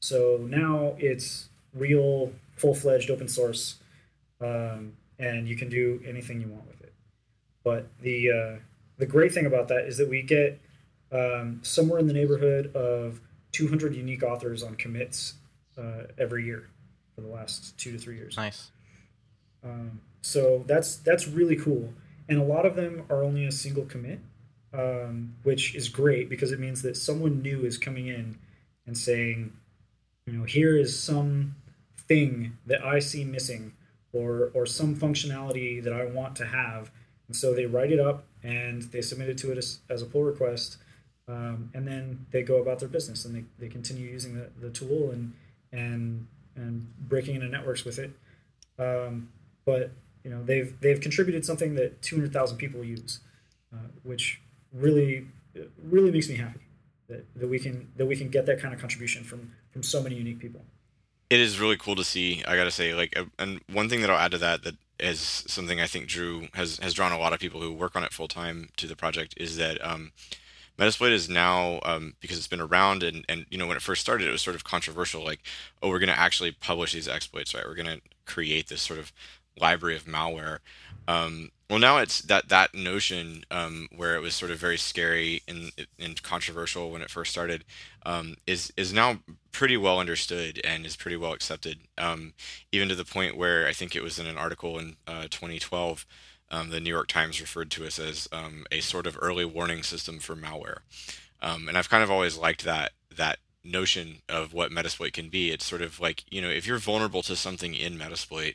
[0.00, 3.76] So now it's real, full fledged open source,
[4.40, 6.92] um, and you can do anything you want with it.
[7.62, 8.58] But the uh,
[8.98, 10.60] the great thing about that is that we get
[11.12, 13.20] um, somewhere in the neighborhood of
[13.52, 15.34] 200 unique authors on commits
[15.76, 16.68] uh, every year
[17.14, 18.36] for the last two to three years.
[18.36, 18.70] Nice.
[19.64, 21.92] Um, so that's that's really cool,
[22.28, 24.20] and a lot of them are only a single commit,
[24.72, 28.38] um, which is great because it means that someone new is coming in
[28.86, 29.52] and saying,
[30.26, 31.56] you know, here is some
[31.96, 33.72] thing that I see missing,
[34.12, 36.90] or or some functionality that I want to have,
[37.26, 40.06] and so they write it up and they submit it to it as, as a
[40.06, 40.78] pull request,
[41.26, 44.70] um, and then they go about their business and they, they continue using the, the
[44.70, 45.32] tool and
[45.72, 46.26] and
[46.56, 48.10] and breaking into networks with it.
[48.78, 49.28] Um,
[49.64, 49.92] but
[50.28, 53.20] you know they've they've contributed something that 200,000 people use,
[53.72, 54.42] uh, which
[54.74, 55.26] really
[55.82, 56.60] really makes me happy
[57.08, 60.02] that, that we can that we can get that kind of contribution from from so
[60.02, 60.60] many unique people.
[61.30, 62.44] It is really cool to see.
[62.46, 65.44] I gotta say, like, uh, and one thing that I'll add to that that is
[65.46, 68.12] something I think Drew has has drawn a lot of people who work on it
[68.12, 70.12] full time to the project is that um,
[70.78, 74.02] Metasploit is now um, because it's been around and and you know when it first
[74.02, 75.40] started it was sort of controversial like
[75.82, 78.98] oh we're going to actually publish these exploits right we're going to create this sort
[78.98, 79.10] of
[79.60, 80.58] library of malware
[81.06, 85.42] um, well now it's that that notion um, where it was sort of very scary
[85.48, 87.64] and, and controversial when it first started
[88.04, 89.18] um, is is now
[89.52, 92.32] pretty well understood and is pretty well accepted um,
[92.72, 96.06] even to the point where I think it was in an article in uh, 2012
[96.50, 99.82] um, the New York Times referred to us as um, a sort of early warning
[99.82, 100.78] system for malware.
[101.42, 105.50] And I've kind of always liked that that notion of what Metasploit can be.
[105.50, 108.54] It's sort of like you know if you're vulnerable to something in Metasploit,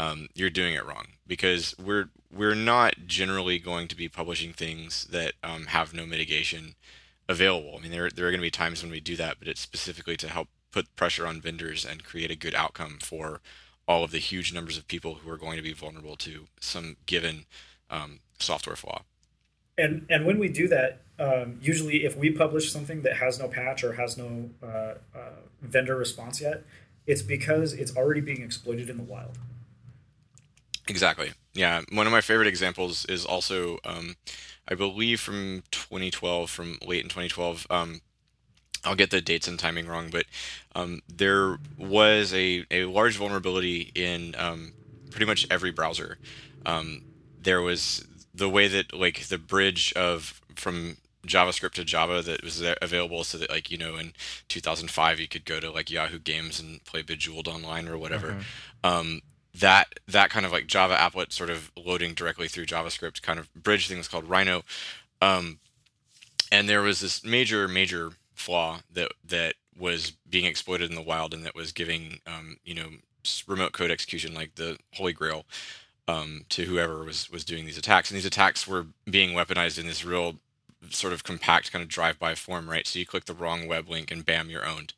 [0.00, 5.04] um, you're doing it wrong because we're we're not generally going to be publishing things
[5.10, 6.74] that um, have no mitigation
[7.28, 7.74] available.
[7.76, 9.60] I mean, there there are going to be times when we do that, but it's
[9.60, 13.42] specifically to help put pressure on vendors and create a good outcome for
[13.86, 16.96] all of the huge numbers of people who are going to be vulnerable to some
[17.04, 17.44] given
[17.90, 19.02] um, software flaw.
[19.76, 23.48] And and when we do that, um, usually if we publish something that has no
[23.48, 26.62] patch or has no uh, uh, vendor response yet,
[27.06, 29.36] it's because it's already being exploited in the wild.
[30.90, 31.32] Exactly.
[31.54, 31.82] Yeah.
[31.92, 34.16] One of my favorite examples is also, um,
[34.68, 37.66] I believe, from 2012, from late in 2012.
[37.70, 38.00] Um,
[38.84, 40.24] I'll get the dates and timing wrong, but
[40.74, 44.72] um, there was a, a large vulnerability in um,
[45.10, 46.18] pretty much every browser.
[46.64, 47.02] Um,
[47.40, 50.96] there was the way that like the bridge of from
[51.26, 54.12] JavaScript to Java that was available, so that like you know in
[54.48, 58.28] 2005 you could go to like Yahoo Games and play Bejeweled online or whatever.
[58.28, 58.40] Mm-hmm.
[58.82, 59.20] Um,
[59.58, 63.52] that that kind of like Java applet sort of loading directly through JavaScript kind of
[63.54, 64.62] bridge thing was called Rhino.
[65.20, 65.58] Um,
[66.52, 71.34] and there was this major major flaw that that was being exploited in the wild
[71.34, 72.88] and that was giving um, you know
[73.46, 75.44] remote code execution like the holy grail
[76.08, 78.10] um, to whoever was was doing these attacks.
[78.10, 80.36] And these attacks were being weaponized in this real
[80.90, 82.86] sort of compact kind of drive-by form, right?
[82.86, 84.94] So you click the wrong web link and bam, you're owned.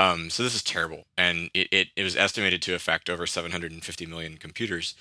[0.00, 4.06] Um, so this is terrible, and it, it, it was estimated to affect over 750
[4.06, 4.94] million computers.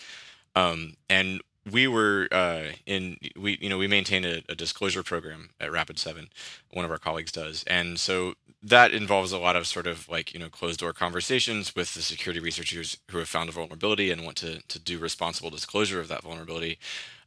[0.58, 1.42] Um, and
[1.72, 6.28] we were uh, in we you know we maintain a, a, disclosure program at Rapid7,
[6.72, 10.34] one of our colleagues does, and so that involves a lot of sort of like
[10.34, 14.26] you know closed door conversations with the security researchers who have found a vulnerability and
[14.26, 16.78] want to to do responsible disclosure of that vulnerability.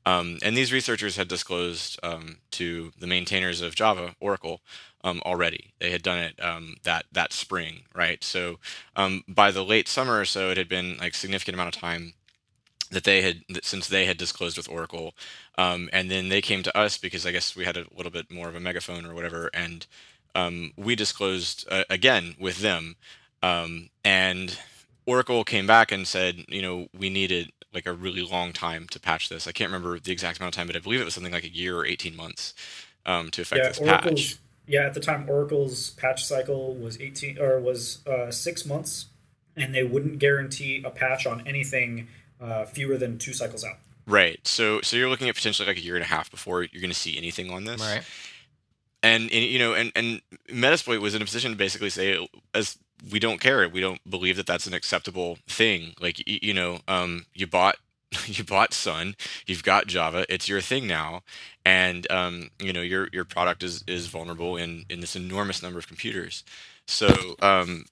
[0.05, 4.61] Um, and these researchers had disclosed um, to the maintainers of Java, Oracle,
[5.05, 5.73] um, already.
[5.79, 8.23] They had done it um, that that spring, right?
[8.23, 8.59] So
[8.97, 12.15] um, by the late summer or so, it had been like significant amount of time
[12.91, 15.15] that they had since they had disclosed with Oracle,
[15.59, 18.31] um, and then they came to us because I guess we had a little bit
[18.31, 19.87] more of a megaphone or whatever, and
[20.35, 22.97] um, we disclosed uh, again with them,
[23.43, 24.59] um, and
[25.07, 29.01] Oracle came back and said, you know, we needed like a really long time to
[29.01, 29.47] patch this.
[29.47, 31.45] I can't remember the exact amount of time, but I believe it was something like
[31.45, 32.55] a year or eighteen months
[33.07, 34.37] um, to affect yeah, this Oracle's, patch.
[34.67, 39.07] Yeah, at the time, Oracle's patch cycle was eighteen or was uh, six months,
[39.57, 42.09] and they wouldn't guarantee a patch on anything
[42.41, 43.79] uh, fewer than two cycles out.
[44.07, 44.41] Right.
[44.47, 46.93] So so you're looking at potentially like a year and a half before you're going
[46.93, 47.81] to see anything on this.
[47.81, 48.03] Right.
[49.05, 52.79] And, and you know, and and Metasploit was in a position to basically say, as
[53.11, 55.95] we don't care, we don't believe that that's an acceptable thing.
[56.01, 57.77] Like you, you know, um, you bought
[58.27, 59.15] you bought Sun,
[59.47, 61.23] you've got Java, it's your thing now,
[61.65, 65.79] and um, you know your your product is is vulnerable in in this enormous number
[65.79, 66.45] of computers.
[66.87, 67.87] So um,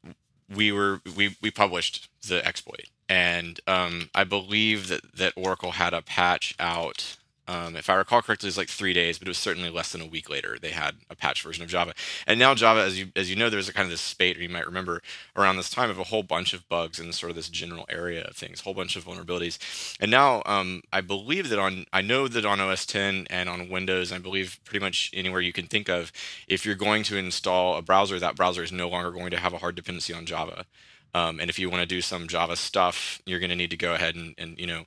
[0.55, 5.95] we were we we published the exploit, and um, I believe that that Oracle had
[5.95, 7.16] a patch out.
[7.51, 9.90] Um, if I recall correctly, it was like three days, but it was certainly less
[9.90, 10.57] than a week later.
[10.61, 11.94] They had a patch version of Java,
[12.24, 14.42] and now Java, as you as you know, there's a kind of this spate, or
[14.42, 15.03] you might remember
[15.34, 18.22] around this time of a whole bunch of bugs in sort of this general area
[18.22, 19.59] of things, a whole bunch of vulnerabilities.
[19.98, 23.68] And now um, I believe that on I know that on OS 10 and on
[23.68, 26.12] Windows, I believe pretty much anywhere you can think of,
[26.46, 29.53] if you're going to install a browser, that browser is no longer going to have
[29.53, 30.66] a hard dependency on Java.
[31.15, 33.77] Um, and if you want to do some Java stuff, you're going to need to
[33.77, 34.85] go ahead and, and you know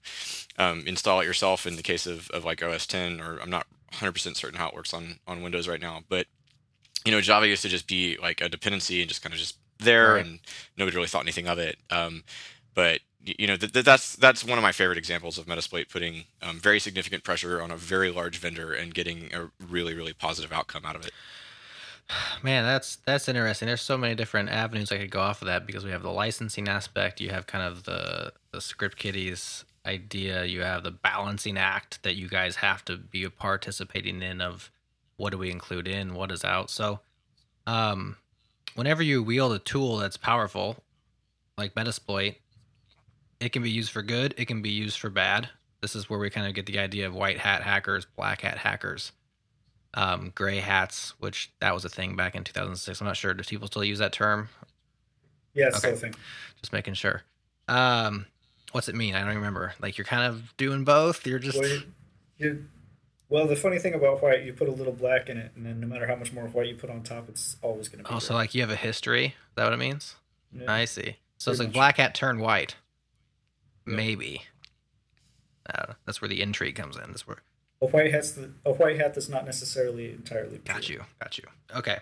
[0.58, 1.66] um, install it yourself.
[1.66, 4.76] In the case of, of like OS 10, or I'm not 100% certain how it
[4.76, 6.28] works on on Windows right now, but
[7.06, 9.58] you know Java used to just be like a dependency and just kind of just
[9.80, 10.26] there, right.
[10.26, 10.40] and
[10.78, 11.78] nobody really thought anything of it.
[11.90, 12.24] Um,
[12.74, 16.26] but you know th- th- that's that's one of my favorite examples of Metasploit putting
[16.42, 20.52] um, very significant pressure on a very large vendor and getting a really really positive
[20.52, 21.12] outcome out of it.
[22.43, 23.68] Man, that's that's interesting.
[23.68, 26.12] There's so many different avenues I could go off of that because we have the
[26.12, 31.58] licensing aspect, you have kind of the the script kiddies idea, you have the balancing
[31.58, 34.72] act that you guys have to be participating in of
[35.18, 36.70] what do we include in, what is out.
[36.70, 36.99] So,
[37.68, 38.18] um,
[38.76, 40.78] whenever you wield a tool that's powerful,
[41.58, 42.36] like Metasploit,
[43.39, 45.49] it can be used for good, it can be used for bad.
[45.82, 48.58] This is where we kind of get the idea of white hat hackers, black hat
[48.58, 49.12] hackers
[49.94, 53.00] um, gray hats, which that was a thing back in 2006.
[53.00, 53.34] I'm not sure.
[53.34, 54.50] Do people still use that term?
[55.54, 55.78] Yeah, okay.
[55.78, 56.16] still a thing.
[56.60, 57.24] Just making sure.
[57.68, 58.26] Um,
[58.72, 59.16] what's it mean?
[59.16, 59.74] I don't remember.
[59.82, 61.26] Like you're kind of doing both.
[61.28, 61.60] You're just.
[61.60, 61.80] Well,
[62.38, 62.66] you,
[63.30, 65.80] well, the funny thing about white, you put a little black in it, and then
[65.80, 68.16] no matter how much more white you put on top, it's always going to be.
[68.16, 69.26] Oh, like you have a history?
[69.26, 70.16] Is that what it means?
[70.52, 70.72] Yeah.
[70.72, 71.18] I see.
[71.38, 71.74] So Pretty it's like much.
[71.74, 72.76] black hat turned white.
[73.88, 73.96] Yeah.
[73.96, 74.44] Maybe.
[76.06, 77.04] That's where the intrigue comes in.
[77.08, 77.38] That's where
[77.84, 80.58] a white hat's the, a white hat that's not necessarily entirely.
[80.60, 80.76] Pure.
[80.76, 81.04] Got you.
[81.20, 81.44] Got you.
[81.76, 81.98] Okay.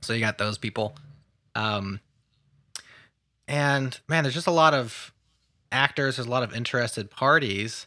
[0.00, 0.96] So you got those people.
[1.54, 2.00] Um,
[3.46, 5.12] and man, there's just a lot of
[5.70, 6.16] actors.
[6.16, 7.86] There's a lot of interested parties.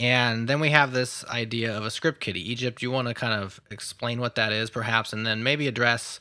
[0.00, 2.50] And then we have this idea of a script kiddie.
[2.50, 6.20] Egypt, you want to kind of explain what that is, perhaps, and then maybe address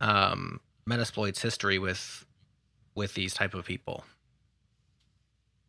[0.00, 2.24] um, Metasploit's history with
[2.94, 4.04] with these type of people.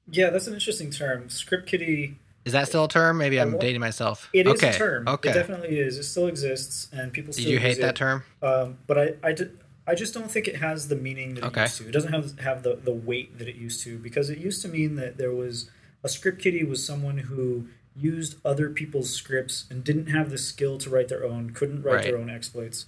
[0.10, 1.30] Yeah, that's an interesting term.
[1.30, 3.18] Script kiddie is that still a term?
[3.18, 4.30] Maybe I'm dating myself.
[4.34, 4.70] It is okay.
[4.70, 5.08] a term.
[5.08, 5.30] Okay.
[5.30, 5.98] It definitely is.
[5.98, 7.34] It still exists, and people.
[7.34, 8.24] Still Did you hate that term?
[8.42, 11.62] Um, but I, I, did, I just don't think it has the meaning that okay.
[11.62, 11.88] it used to.
[11.90, 14.68] It doesn't have have the, the weight that it used to because it used to
[14.68, 15.70] mean that there was
[16.04, 20.78] a script kiddie was someone who used other people's scripts and didn't have the skill
[20.80, 22.04] to write their own, couldn't write right.
[22.06, 22.86] their own exploits.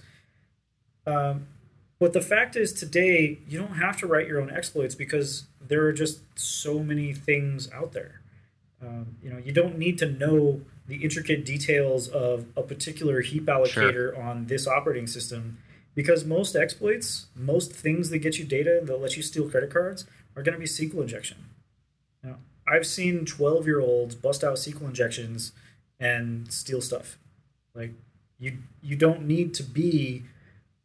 [1.06, 1.46] Um,
[1.98, 5.84] but the fact is, today you don't have to write your own exploits because there
[5.84, 8.20] are just so many things out there.
[8.84, 13.46] Um, you know, you don't need to know the intricate details of a particular heap
[13.46, 14.22] allocator sure.
[14.22, 15.58] on this operating system
[15.94, 20.06] because most exploits, most things that get you data that let you steal credit cards
[20.36, 21.38] are going to be SQL injection.
[22.22, 25.52] Now, I've seen 12 year olds bust out SQL injections
[26.00, 27.18] and steal stuff.
[27.74, 27.92] Like
[28.38, 30.24] you you don't need to be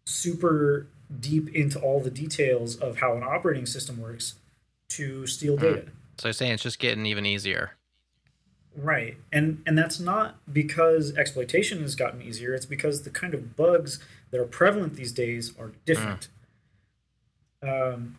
[0.06, 0.88] super
[1.20, 4.36] deep into all the details of how an operating system works
[4.90, 5.64] to steal hmm.
[5.64, 5.86] data.
[6.18, 7.72] So you're saying it's just getting even easier.
[8.76, 9.18] Right.
[9.32, 14.00] And and that's not because exploitation has gotten easier, it's because the kind of bugs
[14.32, 16.30] that are prevalent these days are different.
[17.62, 18.18] Um,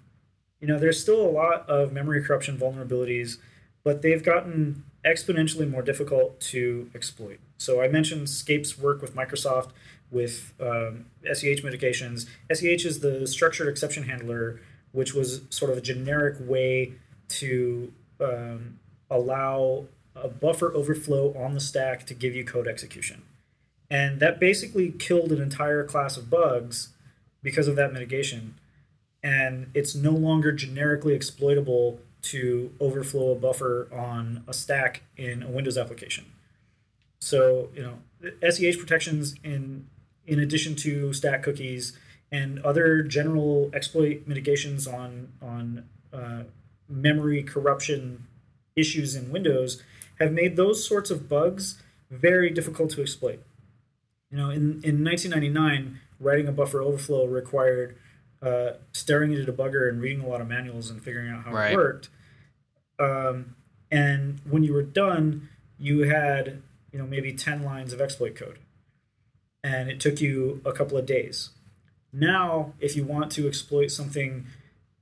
[0.61, 3.39] you know, there's still a lot of memory corruption vulnerabilities,
[3.85, 7.39] but they've gotten exponentially more difficult to exploit.
[7.57, 9.71] So I mentioned Skape's work with Microsoft
[10.11, 12.27] with um, SEH mitigations.
[12.53, 14.61] SEH is the structured exception handler,
[14.93, 16.93] which was sort of a generic way
[17.29, 18.79] to um,
[19.11, 23.23] allow a buffer overflow on the stack to give you code execution.
[23.91, 26.91] And that basically killed an entire class of bugs
[27.43, 28.55] because of that mitigation.
[29.23, 35.49] And it's no longer generically exploitable to overflow a buffer on a stack in a
[35.49, 36.27] Windows application.
[37.21, 37.99] So, you know,
[38.49, 39.87] SEH protections in
[40.27, 41.99] in addition to stack cookies
[42.31, 46.45] and other general exploit mitigations on on uh,
[46.89, 48.27] memory corruption
[48.77, 49.83] issues in Windows
[50.21, 53.43] have made those sorts of bugs very difficult to exploit.
[54.31, 57.97] You know, in, in 1999, writing a buffer overflow required
[58.43, 61.53] uh, staring at a debugger and reading a lot of manuals and figuring out how
[61.53, 61.73] Right.
[61.73, 62.09] it worked.
[62.99, 63.57] Um,
[63.91, 65.49] and when you were done,
[65.79, 66.63] you had
[66.93, 68.59] you know maybe 10 lines of exploit code,
[69.65, 71.51] and it took you a couple of days.
[72.13, 74.47] Now, if you want to exploit something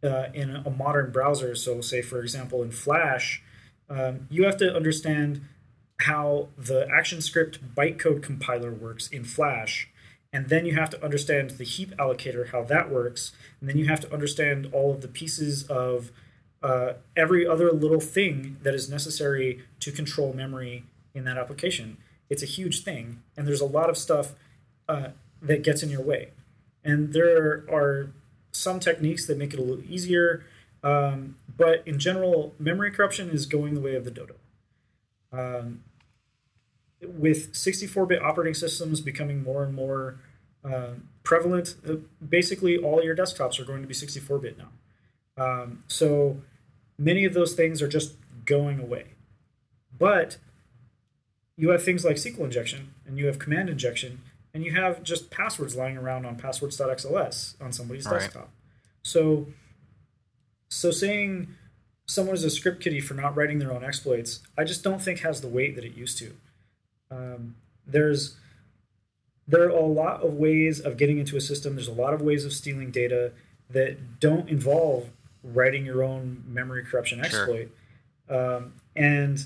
[0.02, 3.42] uh, in a modern browser, so say for example in Flash,
[3.88, 5.40] um, you have to understand
[6.00, 9.88] how the ActionScript bytecode compiler works in Flash,
[10.32, 13.86] and then you have to understand the heap allocator, how that works, and then you
[13.86, 16.12] have to understand all of the pieces of
[16.62, 20.84] uh, every other little thing that is necessary to control memory
[21.14, 21.96] in that application.
[22.28, 24.34] It's a huge thing, and there's a lot of stuff
[24.88, 25.08] uh,
[25.40, 26.28] that gets in your way.
[26.84, 28.10] And there are
[28.52, 30.44] some techniques that make it a little easier,
[30.82, 34.36] um, but in general, memory corruption is going the way of the dodo.
[35.32, 35.84] Um,
[37.02, 40.18] with 64-bit operating systems becoming more and more
[40.64, 41.96] uh, prevalent, uh,
[42.26, 44.70] basically all your desktops are going to be 64-bit now.
[45.36, 46.40] Um, so
[46.98, 48.14] many of those things are just
[48.46, 49.08] going away.
[49.96, 50.38] But
[51.56, 54.20] you have things like SQL injection and you have command injection
[54.54, 58.20] and you have just passwords lying around on passwords.xls on somebody's Right.
[58.20, 58.50] desktop.
[59.02, 59.48] So
[60.68, 61.48] so saying
[62.06, 65.20] someone is a script kiddie for not writing their own exploits, I just don't think
[65.20, 66.32] has the weight that it used to.
[67.10, 67.56] Um,
[67.86, 68.36] there's
[69.46, 71.74] there are a lot of ways of getting into a system.
[71.74, 73.32] There's a lot of ways of stealing data
[73.70, 75.10] that don't involve
[75.42, 77.40] writing your own memory corruption Sure.
[77.40, 77.70] exploit.
[78.28, 79.44] Um, and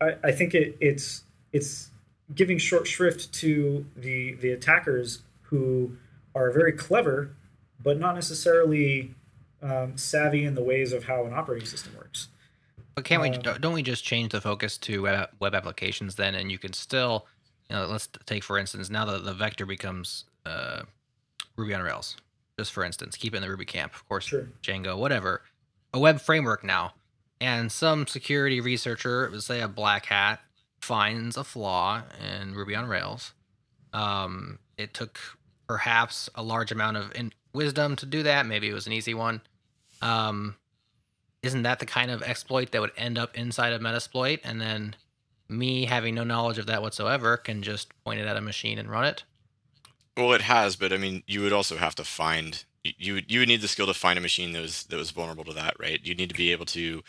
[0.00, 1.90] I, I think it, it's it's
[2.34, 5.96] giving short shrift to the the attackers who
[6.34, 7.30] are very clever,
[7.82, 9.14] but not necessarily
[9.62, 12.28] um, savvy in the ways of how an operating system works.
[12.94, 13.30] But can't we?
[13.30, 16.72] Uh, Don't we just change the focus to web, web applications then, and you can
[16.72, 17.26] still,
[17.70, 20.82] you know, let's take for instance now that the vector becomes uh,
[21.56, 22.16] Ruby on Rails,
[22.58, 24.48] just for instance, keep it in the Ruby camp, of course, Sure.
[24.62, 25.42] Django, whatever,
[25.94, 26.94] a web framework now,
[27.40, 30.40] and some security researcher, say a black hat,
[30.80, 32.02] finds a flaw
[32.40, 33.32] in Ruby on Rails.
[33.92, 35.18] Um, it took
[35.68, 38.46] perhaps a large amount of in- wisdom to do that.
[38.46, 39.40] Maybe it was an easy one.
[40.02, 40.56] Um,
[41.42, 44.40] isn't that the kind of exploit that would end up inside of Metasploit?
[44.44, 44.96] And then
[45.48, 48.90] me having no knowledge of that whatsoever can just point it at a machine and
[48.90, 49.24] run it?
[50.16, 53.30] Well, it has, but I mean, you would also have to find you- you would
[53.30, 55.52] you would need the skill to find a machine that was that was vulnerable to
[55.52, 56.00] that, right?
[56.04, 57.02] You need to be able to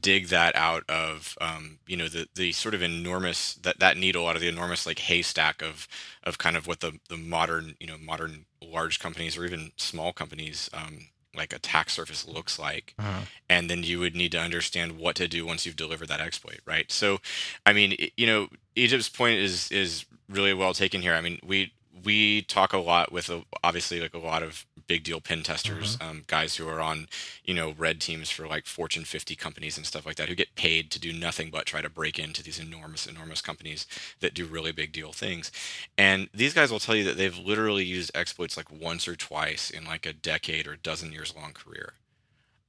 [0.00, 4.26] dig that out of um, you know the the sort of enormous that that needle
[4.26, 5.86] out of the enormous like haystack of
[6.24, 10.12] of kind of what the the modern you know modern large companies or even small
[10.12, 12.94] companies um, like attack surface looks like.
[13.48, 16.60] And then you would need to understand what to do once you've delivered that exploit
[16.66, 16.90] right?
[16.90, 17.20] So
[17.66, 21.14] i mean you know egypt's point is is really well taken here.
[21.14, 25.04] I mean we we talk a lot with a, obviously like a lot of big
[25.04, 27.06] deal pen testers um, guys who are on
[27.44, 30.54] you know red teams for like fortune 50 companies and stuff like that who get
[30.54, 33.86] paid to do nothing but try to break into these enormous enormous companies
[34.20, 35.50] that do really big deal things
[35.96, 39.70] and these guys will tell you that they've literally used exploits like once or twice
[39.70, 41.94] in like a decade or dozen years long career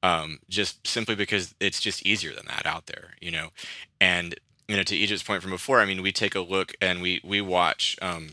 [0.06, 3.50] um, just simply because it's just easier than that out there, you know.
[4.00, 4.36] And
[4.68, 7.22] you know, to Egypt's point from before, I mean, we take a look and we
[7.24, 8.30] we watch um,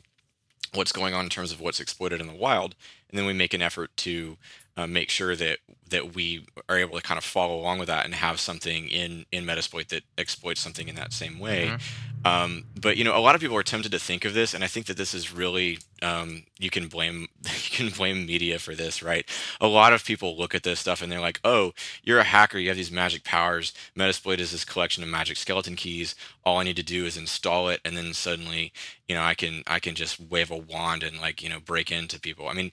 [0.74, 2.74] what's going on in terms of what's exploited in the wild,
[3.12, 4.36] and then we make an effort to
[4.76, 5.58] uh, make sure that
[5.90, 9.26] that we are able to kind of follow along with that and have something in
[9.30, 11.68] in Metasploit that exploits something in that same way.
[11.68, 11.76] Mm-hmm.
[12.24, 14.62] Um, but you know, a lot of people are tempted to think of this, and
[14.62, 18.74] I think that this is really um, you can blame you can blame media for
[18.74, 19.28] this, right?
[19.60, 22.58] A lot of people look at this stuff and they're like, "Oh, you're a hacker.
[22.58, 23.72] You have these magic powers.
[23.96, 26.14] Metasploit is this collection of magic skeleton keys.
[26.44, 28.72] All I need to do is install it, and then suddenly,
[29.08, 31.90] you know, I can I can just wave a wand and like you know break
[31.90, 32.70] into people." I mean,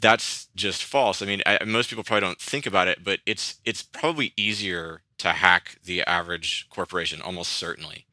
[0.00, 1.22] that's just false.
[1.22, 5.02] I mean, I, most people probably don't think about it, but it's it's probably easier
[5.18, 8.06] to hack the average corporation, almost certainly,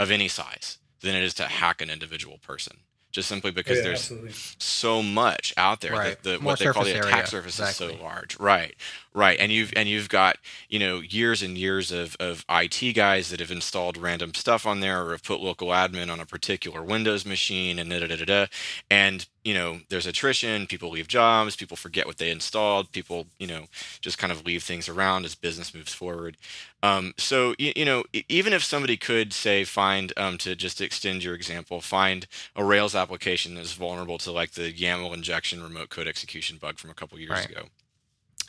[0.00, 2.78] of any size, than it is to hack an individual person
[3.16, 4.32] just simply because yeah, there's absolutely.
[4.58, 6.22] so much out there right.
[6.22, 7.26] that the, what they call the attack area.
[7.26, 7.86] surface exactly.
[7.86, 8.38] is so large.
[8.38, 8.74] Right,
[9.16, 10.36] right, and you've and you've got
[10.68, 14.80] you know years and years of of IT guys that have installed random stuff on
[14.80, 18.24] there or have put local admin on a particular Windows machine and da da da
[18.24, 18.46] da,
[18.90, 23.46] and you know there's attrition people leave jobs people forget what they installed people you
[23.46, 23.66] know
[24.00, 26.36] just kind of leave things around as business moves forward
[26.82, 31.22] um, so you, you, know even if somebody could say find um, to just extend
[31.22, 36.08] your example find a rails application that's vulnerable to like the yaml injection remote code
[36.08, 37.48] execution bug from a couple years right.
[37.50, 37.62] ago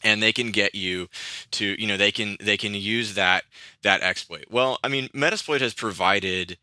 [0.03, 1.07] and they can get you
[1.51, 3.43] to you know they can they can use that
[3.83, 6.57] that exploit well i mean metasploit has provided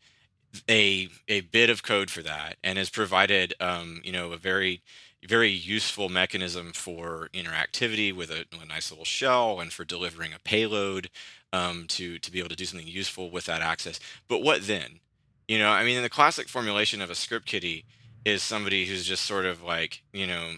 [0.69, 4.81] a a bit of code for that and has provided um, you know a very
[5.27, 10.39] very useful mechanism for interactivity with a, a nice little shell and for delivering a
[10.39, 11.09] payload
[11.53, 13.99] um, to to be able to do something useful with that access.
[14.27, 14.99] But what then?
[15.47, 17.85] You know, I mean, the classic formulation of a script kiddie
[18.23, 20.53] is somebody who's just sort of like you know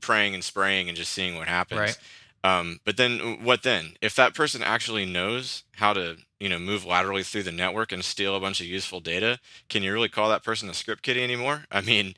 [0.00, 1.80] praying and spraying and just seeing what happens.
[1.80, 1.98] Right.
[2.44, 3.94] Um, but then what then?
[4.00, 8.04] If that person actually knows how to, you know, move laterally through the network and
[8.04, 11.22] steal a bunch of useful data, can you really call that person a script kiddie
[11.22, 11.64] anymore?
[11.72, 12.14] I mean,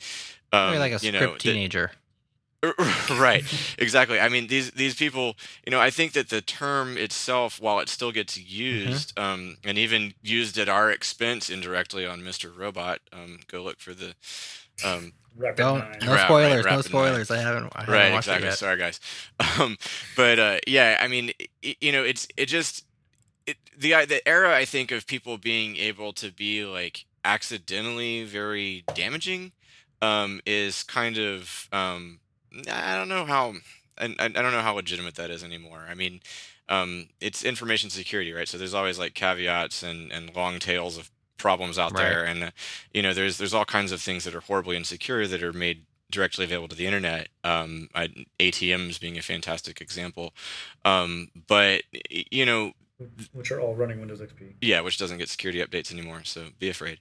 [0.53, 1.93] um, like a script know, teenager.
[3.11, 3.43] right
[3.79, 7.79] exactly i mean these these people you know i think that the term itself while
[7.81, 8.53] it still gets mm-hmm.
[8.53, 9.25] used mm-hmm.
[9.25, 13.95] um, and even used at our expense indirectly on mr robot um, go look for
[13.95, 14.15] the
[14.85, 15.13] um,
[15.57, 17.31] don't no spoilers, right, no spoilers.
[17.31, 18.47] I haven't, I haven't right, watched exactly.
[18.47, 18.59] it yet.
[18.59, 19.01] Sorry, guys.
[19.59, 19.77] Um,
[20.17, 22.85] but uh, yeah, I mean, it, you know, it's it just
[23.47, 28.85] it, the the era I think of people being able to be like accidentally very
[28.95, 29.53] damaging
[30.03, 32.21] um, is kind of um,
[32.71, 33.55] I don't know how
[33.99, 35.87] and I, I don't know how legitimate that is anymore.
[35.89, 36.21] I mean,
[36.69, 38.49] um, it's information security, right?
[38.49, 41.11] So there's always like caveats and and long tails of
[41.41, 42.03] problems out right.
[42.03, 42.51] there, and uh,
[42.93, 45.85] you know, there's there's all kinds of things that are horribly insecure that are made
[46.11, 47.29] directly available to the internet.
[47.45, 50.33] Um, I, ATMs being a fantastic example,
[50.85, 52.73] um, but you know,
[53.33, 54.55] which are all running Windows XP.
[54.61, 56.99] Yeah, which doesn't get security updates anymore, so be afraid.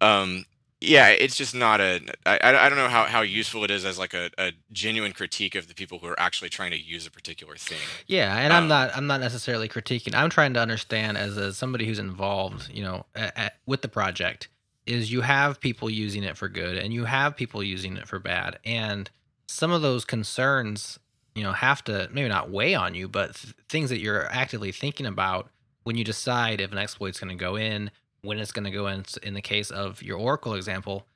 [0.00, 0.46] Um,
[0.82, 2.00] yeah, it's just not a.
[2.26, 5.54] I, I don't know how, how useful it is as like a, a genuine critique
[5.54, 7.78] of the people who are actually trying to use a particular thing.
[8.06, 10.14] Yeah, and um, I'm not I'm not necessarily critiquing.
[10.14, 13.88] I'm trying to understand as a, somebody who's involved, you know, at, at, with the
[13.88, 14.48] project,
[14.84, 18.18] is you have people using it for good and you have people using it for
[18.18, 19.08] bad, and
[19.46, 20.98] some of those concerns,
[21.34, 24.72] you know, have to maybe not weigh on you, but th- things that you're actively
[24.72, 25.48] thinking about
[25.84, 27.90] when you decide if an exploit's going to go in
[28.22, 31.06] when it's going to go in in the case of your oracle example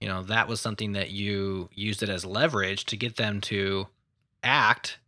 [0.00, 3.86] you know that was something that you used it as leverage to get them to
[4.42, 4.98] act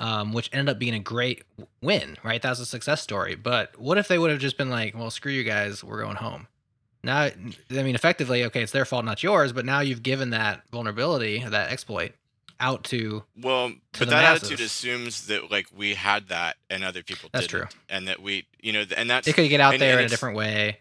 [0.00, 1.42] um, which ended up being a great
[1.82, 2.40] win right?
[2.40, 3.34] That was a success story.
[3.34, 6.16] But what if they would have just been like well screw you guys we're going
[6.16, 6.46] home.
[7.02, 7.32] Now i
[7.70, 11.70] mean effectively okay it's their fault not yours but now you've given that vulnerability that
[11.70, 12.12] exploit
[12.60, 14.50] out to well to but that masses.
[14.50, 18.20] attitude assumes that like we had that and other people that's didn't, true and that
[18.20, 20.36] we you know and that's it could get out and, there and in a different
[20.36, 20.78] way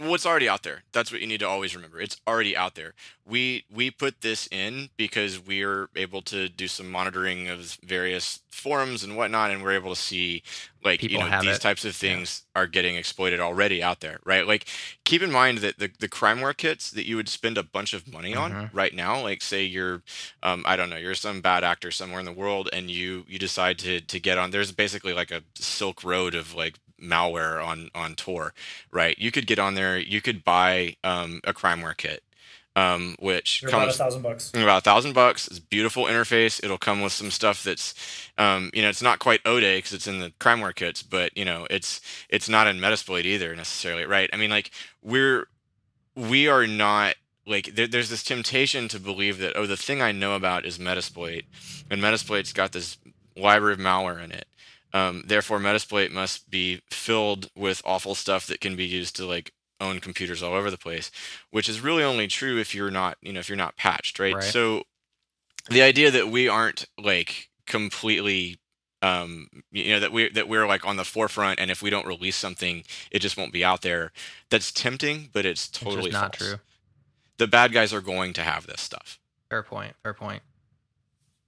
[0.00, 0.84] well, it's already out there.
[0.92, 2.00] That's what you need to always remember.
[2.00, 2.94] It's already out there.
[3.26, 9.02] We we put this in because we're able to do some monitoring of various forums
[9.02, 10.44] and whatnot, and we're able to see
[10.84, 11.60] like People you know these it.
[11.60, 12.62] types of things yeah.
[12.62, 14.46] are getting exploited already out there, right?
[14.46, 14.66] Like
[15.04, 18.06] keep in mind that the the crimeware kits that you would spend a bunch of
[18.12, 18.76] money on mm-hmm.
[18.76, 20.02] right now, like say you're
[20.44, 23.40] um, I don't know, you're some bad actor somewhere in the world, and you you
[23.40, 24.52] decide to to get on.
[24.52, 28.54] There's basically like a Silk Road of like malware on on Tor,
[28.90, 29.18] right?
[29.18, 29.98] You could get on there.
[29.98, 32.22] You could buy um, a crimeware kit,
[32.76, 34.50] um, which You're comes about a thousand bucks.
[34.54, 35.48] About a thousand bucks.
[35.48, 36.62] It's a beautiful interface.
[36.62, 37.94] It'll come with some stuff that's,
[38.38, 41.44] um, you know, it's not quite Ode because it's in the crimeware kits, but you
[41.44, 44.30] know, it's it's not in Metasploit either necessarily, right?
[44.32, 44.70] I mean, like
[45.02, 45.48] we're
[46.14, 50.12] we are not like there, there's this temptation to believe that oh the thing I
[50.12, 51.44] know about is Metasploit,
[51.90, 52.98] and Metasploit's got this
[53.36, 54.46] library of malware in it
[54.92, 59.52] um, therefore, Metasploit must be filled with awful stuff that can be used to like
[59.80, 61.10] own computers all over the place,
[61.50, 64.34] which is really only true if you're not, you know, if you're not patched, right?
[64.34, 64.44] right.
[64.44, 64.82] So
[65.70, 68.58] the idea that we aren't like completely
[69.00, 72.06] um you know that we that we're like on the forefront and if we don't
[72.06, 72.82] release something
[73.12, 74.10] it just won't be out there
[74.50, 76.50] that's tempting but it's totally it's not false.
[76.50, 76.60] true.
[77.36, 79.94] the bad guys are going to have this stuff Fair point.
[80.02, 80.42] Fair point.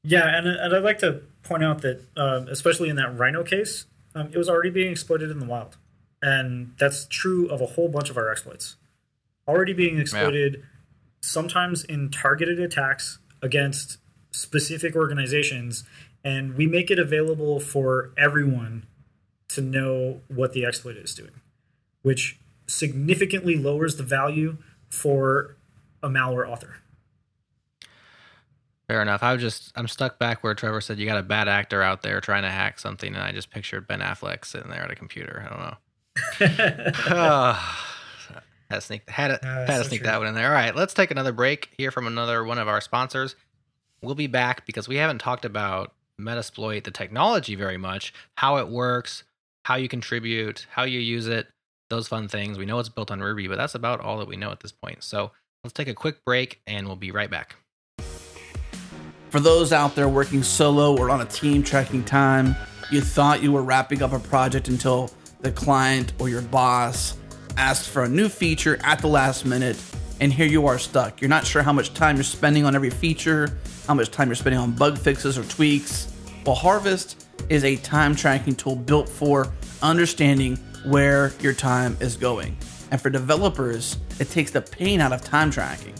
[0.02, 3.86] Yeah, and, and I'd like to point out that, um, especially in that Rhino case,
[4.14, 5.76] um, it was already being exploited in the wild,
[6.22, 8.76] and that's true of a whole bunch of our exploits.
[9.46, 10.62] Already being exploited,
[11.20, 13.98] sometimes in targeted attacks against
[14.30, 15.84] specific organizations,
[16.24, 18.86] and we make it available for everyone
[19.48, 21.40] to know what the exploit is doing,
[22.02, 24.56] which significantly lowers the value
[24.88, 25.56] for
[26.02, 26.76] a malware author.
[28.90, 29.22] Fair enough.
[29.22, 32.02] I was just I'm stuck back where Trevor said you got a bad actor out
[32.02, 34.96] there trying to hack something, and I just pictured Ben Affleck sitting there at a
[34.96, 35.46] computer.
[35.46, 35.76] I don't know.
[38.68, 40.10] had to sneak had to, Uh, had to sneak true.
[40.10, 40.48] that one in there.
[40.48, 41.68] All right, let's take another break.
[41.78, 43.36] Hear from another one of our sponsors.
[44.02, 48.12] We'll be back because we haven't talked about Metasploit, the technology, very much.
[48.38, 49.22] How it works,
[49.66, 51.46] how you contribute, how you use it,
[51.90, 52.58] those fun things.
[52.58, 54.72] We know it's built on Ruby, but that's about all that we know at this
[54.72, 55.04] point.
[55.04, 55.30] So
[55.62, 57.54] let's take a quick break, and we'll be right back.
[59.30, 62.56] For those out there working solo or on a team tracking time,
[62.90, 65.08] you thought you were wrapping up a project until
[65.40, 67.16] the client or your boss
[67.56, 69.80] asked for a new feature at the last minute,
[70.18, 71.20] and here you are stuck.
[71.20, 73.56] You're not sure how much time you're spending on every feature,
[73.86, 76.12] how much time you're spending on bug fixes or tweaks.
[76.44, 80.56] Well, Harvest is a time tracking tool built for understanding
[80.86, 82.56] where your time is going.
[82.90, 85.94] And for developers, it takes the pain out of time tracking.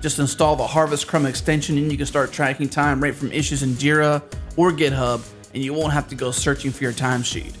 [0.00, 3.62] Just install the Harvest Chrome extension and you can start tracking time right from issues
[3.62, 4.22] in Jira
[4.56, 5.22] or GitHub,
[5.52, 7.54] and you won't have to go searching for your timesheet.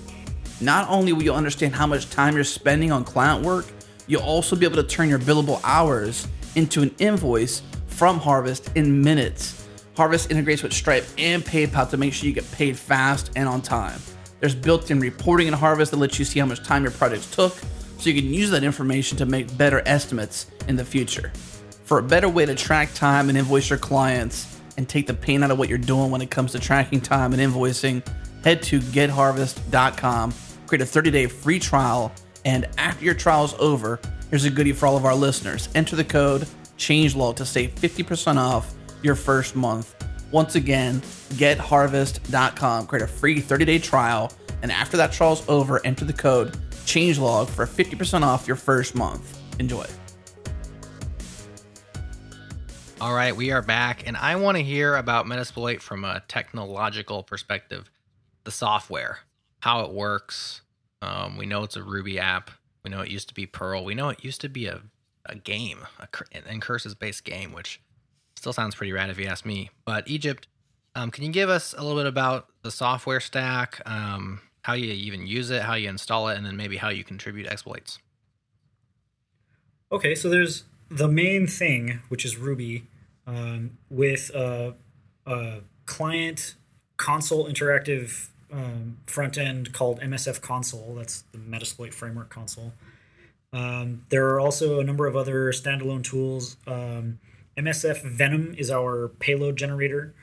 [0.60, 3.66] Not only will you understand how much time you're spending on client work,
[4.06, 9.02] you'll also be able to turn your billable hours into an invoice from Harvest in
[9.02, 9.68] minutes.
[9.94, 13.60] Harvest integrates with Stripe and PayPal to make sure you get paid fast and on
[13.60, 14.00] time.
[14.40, 17.30] There's built in reporting in Harvest that lets you see how much time your projects
[17.30, 17.52] took,
[17.98, 21.30] so you can use that information to make better estimates in the future.
[21.90, 25.42] For a better way to track time and invoice your clients and take the pain
[25.42, 28.06] out of what you're doing when it comes to tracking time and invoicing,
[28.44, 30.32] head to getharvest.com,
[30.68, 32.12] create a 30 day free trial,
[32.44, 33.98] and after your trial is over,
[34.30, 35.68] here's a goodie for all of our listeners.
[35.74, 36.46] Enter the code
[36.78, 38.72] CHANGELOG to save 50% off
[39.02, 39.96] your first month.
[40.30, 44.32] Once again, getharvest.com, create a free 30 day trial,
[44.62, 48.94] and after that trial is over, enter the code CHANGELOG for 50% off your first
[48.94, 49.40] month.
[49.58, 49.84] Enjoy.
[53.00, 57.22] All right, we are back, and I want to hear about Metasploit from a technological
[57.22, 57.90] perspective.
[58.44, 59.20] The software,
[59.60, 60.60] how it works.
[61.00, 62.50] Um, we know it's a Ruby app.
[62.84, 63.86] We know it used to be Perl.
[63.86, 64.82] We know it used to be a,
[65.24, 67.80] a game, a, ncurses based game, which
[68.36, 69.70] still sounds pretty rad if you ask me.
[69.86, 70.46] But Egypt,
[70.94, 74.92] um, can you give us a little bit about the software stack, um, how you
[74.92, 77.98] even use it, how you install it, and then maybe how you contribute exploits?
[79.90, 82.84] Okay, so there's the main thing, which is Ruby,
[83.26, 84.74] um, with a,
[85.26, 86.54] a client
[86.96, 90.94] console interactive um, front end called MSF Console.
[90.96, 92.72] That's the Metasploit Framework Console.
[93.52, 96.56] Um, there are also a number of other standalone tools.
[96.66, 97.18] Um,
[97.56, 100.14] MSF Venom is our payload generator.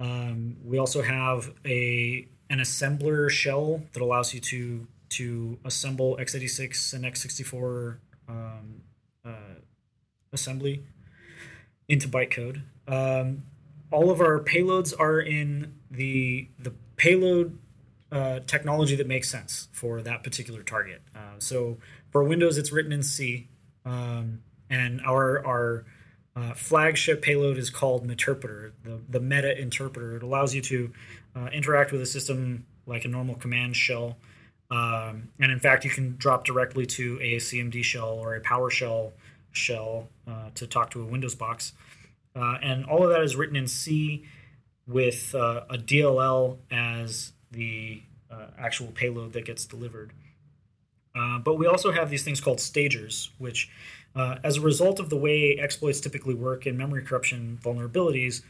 [0.00, 6.94] Um, we also have a an assembler shell that allows you to to assemble x86
[6.94, 7.96] and x64
[8.28, 8.82] um,
[9.24, 9.30] uh,
[10.32, 10.82] assembly
[11.92, 12.62] into bytecode.
[12.88, 13.42] Um,
[13.90, 17.58] all of our payloads are in the the payload
[18.10, 21.02] uh, technology that makes sense for that particular target.
[21.14, 21.76] Uh, so
[22.10, 23.46] for Windows, it's written in C,
[23.84, 24.40] um,
[24.70, 25.84] and our our
[26.34, 30.16] uh, flagship payload is called Meterpreter, the the Meta interpreter.
[30.16, 30.92] It allows you to
[31.36, 34.16] uh, interact with a system like a normal command shell.
[34.70, 39.12] Um, and in fact, you can drop directly to a CMD shell or a PowerShell
[39.52, 41.72] shell uh, to talk to a Windows box.
[42.34, 44.24] Uh, and all of that is written in C
[44.86, 50.12] with uh, a DLL as the uh, actual payload that gets delivered.
[51.14, 53.70] Uh, but we also have these things called stagers, which,
[54.16, 58.42] uh, as a result of the way exploits typically work in memory corruption vulnerabilities,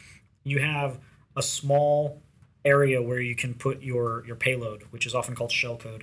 [0.45, 0.99] you have
[1.37, 2.23] a small
[2.65, 6.03] area where you can put your, your payload, which is often called shellcode.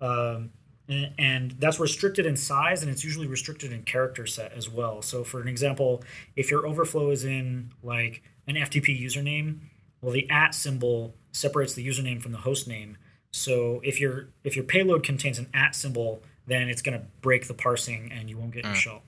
[0.00, 0.50] Um,
[0.90, 5.02] and, that's restricted in size, and it's usually restricted in character set as well.
[5.02, 6.02] So, for an example,
[6.36, 9.58] if your overflow is in like an FTP username,
[10.00, 12.96] well, the at symbol separates the username from the host name.
[13.32, 17.46] So if your if your payload contains an at symbol, then it's going to break
[17.46, 19.02] the parsing and you won't get your shell.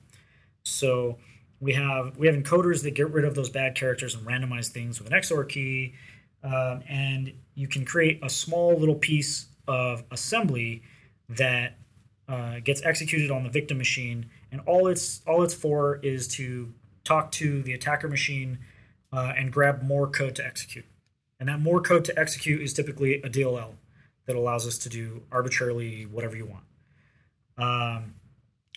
[0.62, 1.18] So
[1.60, 5.00] we have we have encoders that get rid of those bad characters and randomize things
[5.00, 5.94] with an XOR key,
[6.44, 10.82] um, and you can create a small little piece of assembly
[11.28, 11.78] that
[12.28, 16.72] uh, gets executed on the victim machine, and all it's all it's for is to
[17.04, 18.58] talk to the attacker machine
[19.12, 20.84] uh, and grab more code to execute.
[21.40, 23.72] And that more code to execute is typically a DLL
[24.26, 26.64] that allows us to do arbitrarily whatever you want.
[27.58, 28.14] Um,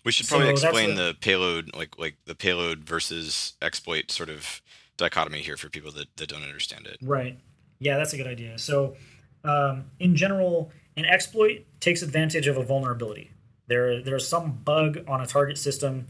[0.04, 4.62] we should probably so explain the payload, like like the payload versus exploit sort of
[4.98, 6.98] dichotomy here for people that, that don't understand it.
[7.02, 7.38] Right.
[7.80, 8.58] Yeah, that's a good idea.
[8.58, 8.96] So,
[9.44, 13.32] um, in general, an exploit takes advantage of a vulnerability.
[13.68, 16.08] There, there's some bug on a target system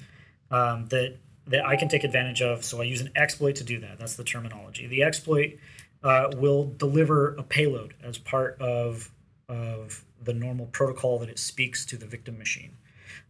[0.51, 1.17] um, that
[1.47, 2.63] that I can take advantage of.
[2.65, 3.99] So I use an exploit to do that.
[3.99, 4.87] That's the terminology.
[4.87, 5.57] The exploit
[6.03, 9.11] uh, will deliver a payload as part of
[9.47, 12.75] of the normal protocol that it speaks to the victim machine.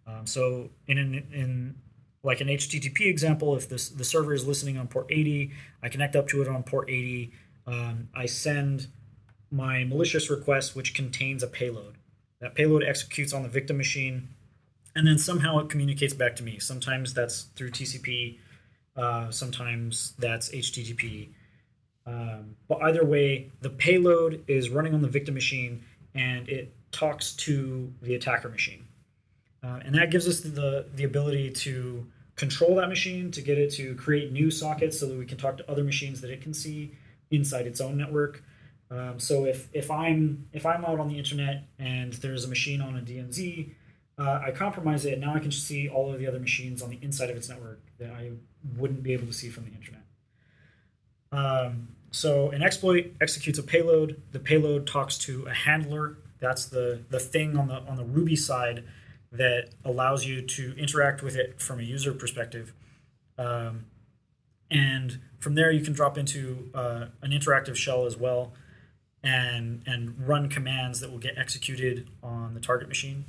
[0.07, 1.75] Um, so in an, in
[2.23, 5.51] like an HTTP example, if this the server is listening on port 80,
[5.83, 7.31] I connect up to it on port 80.
[7.67, 8.87] Um, I send
[9.55, 11.95] my malicious request, which contains a payload.
[12.41, 14.27] That payload executes on the victim machine,
[14.95, 16.59] and then somehow it communicates back to me.
[16.59, 18.37] Sometimes that's through TCP,
[18.97, 21.29] uh, sometimes that's HTTP.
[22.05, 25.83] Um, but either way, the payload is running on the victim machine
[26.13, 28.85] and it talks to the attacker machine.
[29.63, 33.71] Uh, and that gives us the, the ability to control that machine, to get it
[33.71, 36.53] to create new sockets so that we can talk to other machines that it can
[36.53, 36.91] see
[37.31, 38.43] inside its own network.
[38.91, 42.81] Um, so if, if I'm if I'm out on the internet and there's a machine
[42.81, 43.71] on a DMZ,
[44.17, 46.89] uh, I compromise it, and now I can see all of the other machines on
[46.89, 48.31] the inside of its network that I
[48.77, 50.01] wouldn't be able to see from the internet.
[51.31, 54.21] Um, so an exploit executes a payload.
[54.31, 56.17] The payload talks to a handler.
[56.39, 58.83] That's the the thing on the on the Ruby side
[59.31, 62.73] that allows you to interact with it from a user perspective.
[63.37, 63.85] Um,
[64.71, 68.53] and from there, you can drop into uh, an interactive shell as well,
[69.25, 73.25] and and run commands that will get executed on the target machine.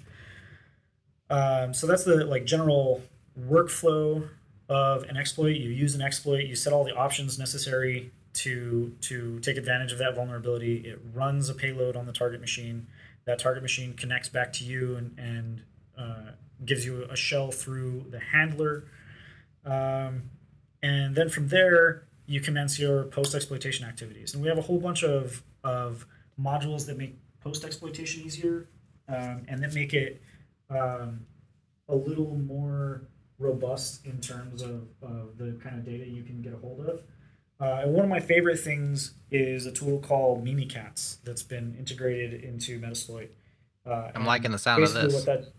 [1.28, 3.02] Um, so that's the like general
[3.38, 4.28] workflow
[4.68, 5.56] of an exploit.
[5.56, 6.44] You use an exploit.
[6.44, 10.76] You set all the options necessary to to take advantage of that vulnerability.
[10.76, 12.86] It runs a payload on the target machine.
[13.24, 15.62] That target machine connects back to you and, and
[15.98, 16.32] uh,
[16.64, 18.84] gives you a shell through the handler.
[19.64, 20.30] Um,
[20.82, 24.32] and then from there, you commence your post exploitation activities.
[24.32, 26.06] And we have a whole bunch of, of
[26.40, 28.68] modules that make post exploitation easier
[29.08, 30.22] um, and that make it
[30.70, 31.20] um,
[31.88, 33.02] a little more
[33.38, 37.02] robust in terms of, of the kind of data you can get a hold of.
[37.58, 42.42] Uh, and one of my favorite things is a tool called Mimikatz that's been integrated
[42.42, 43.28] into Metasploit.
[43.86, 45.14] Uh, I'm liking the sound of this.
[45.14, 45.52] What that,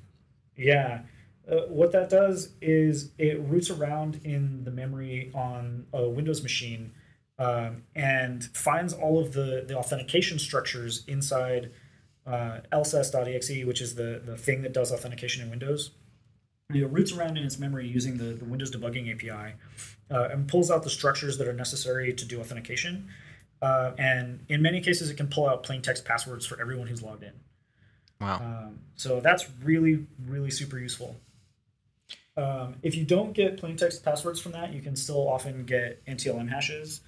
[0.55, 1.01] yeah.
[1.49, 6.91] Uh, what that does is it roots around in the memory on a Windows machine
[7.39, 11.71] um, and finds all of the, the authentication structures inside
[12.25, 15.91] uh, lsass.exe, which is the, the thing that does authentication in Windows.
[16.73, 19.53] It roots around in its memory using the, the Windows debugging API
[20.11, 23.07] uh, and pulls out the structures that are necessary to do authentication.
[23.61, 27.01] Uh, and in many cases, it can pull out plain text passwords for everyone who's
[27.01, 27.33] logged in.
[28.19, 28.39] Wow.
[28.39, 31.15] Um, so that's really, really super useful.
[32.35, 36.05] Um, if you don't get plain text passwords from that, you can still often get
[36.05, 37.01] NTLM hashes.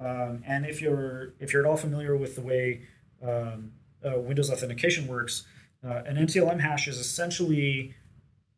[0.00, 2.82] Um, and if you're if you're at all familiar with the way
[3.22, 3.72] um,
[4.04, 5.46] uh, Windows authentication works,
[5.84, 7.94] uh, an NTLM hash is essentially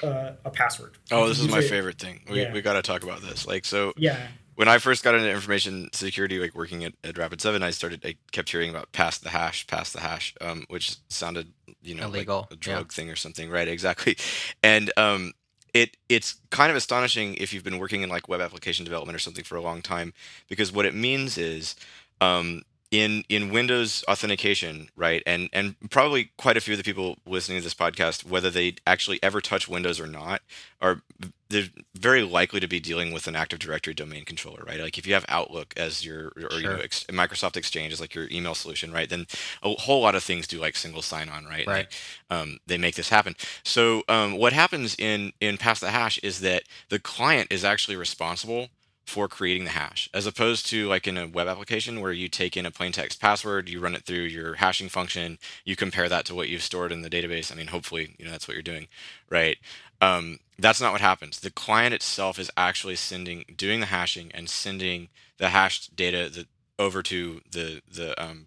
[0.02, 0.98] uh, a password.
[1.10, 2.20] Oh, this is my it- favorite thing.
[2.30, 2.52] We, yeah.
[2.52, 3.46] we got to talk about this.
[3.46, 4.18] Like, so Yeah,
[4.54, 8.04] when I first got into information security, like working at, at Rapid7, I started.
[8.04, 12.04] I kept hearing about pass the hash, pass the hash, um, which sounded, you know,
[12.04, 12.58] Illegal, like a yeah.
[12.76, 13.68] drug thing or something, right?
[13.68, 14.16] Exactly,
[14.62, 15.32] and um,
[15.74, 19.18] it it's kind of astonishing if you've been working in like web application development or
[19.18, 20.12] something for a long time,
[20.48, 21.76] because what it means is,
[22.20, 22.62] um,
[22.92, 27.58] in in Windows authentication, right, and and probably quite a few of the people listening
[27.58, 30.42] to this podcast, whether they actually ever touch Windows or not,
[30.80, 31.00] are
[31.48, 34.78] they're very likely to be dealing with an Active Directory domain controller, right?
[34.78, 38.14] Like if you have Outlook as your or you know ex- Microsoft Exchange as like
[38.14, 39.08] your email solution, right?
[39.08, 39.26] Then
[39.62, 41.66] a whole lot of things do like single sign-on, right?
[41.66, 41.86] Right.
[42.28, 43.36] They, um, they make this happen.
[43.64, 47.96] So um, what happens in in Pass the Hash is that the client is actually
[47.96, 48.68] responsible
[49.06, 52.56] for creating the hash, as opposed to like in a web application where you take
[52.56, 56.24] in a plain text password, you run it through your hashing function, you compare that
[56.26, 57.52] to what you've stored in the database.
[57.52, 58.88] I mean, hopefully, you know that's what you're doing,
[59.28, 59.58] right?
[60.00, 61.40] Um, that's not what happens.
[61.40, 66.46] The client itself is actually sending, doing the hashing and sending the hashed data
[66.78, 68.46] over to the the um,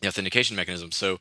[0.00, 0.92] the authentication mechanism.
[0.92, 1.20] So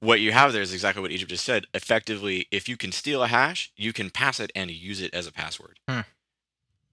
[0.00, 1.66] what you have there is exactly what Egypt just said.
[1.74, 5.26] Effectively, if you can steal a hash, you can pass it and use it as
[5.26, 5.78] a password.
[5.88, 6.00] Hmm.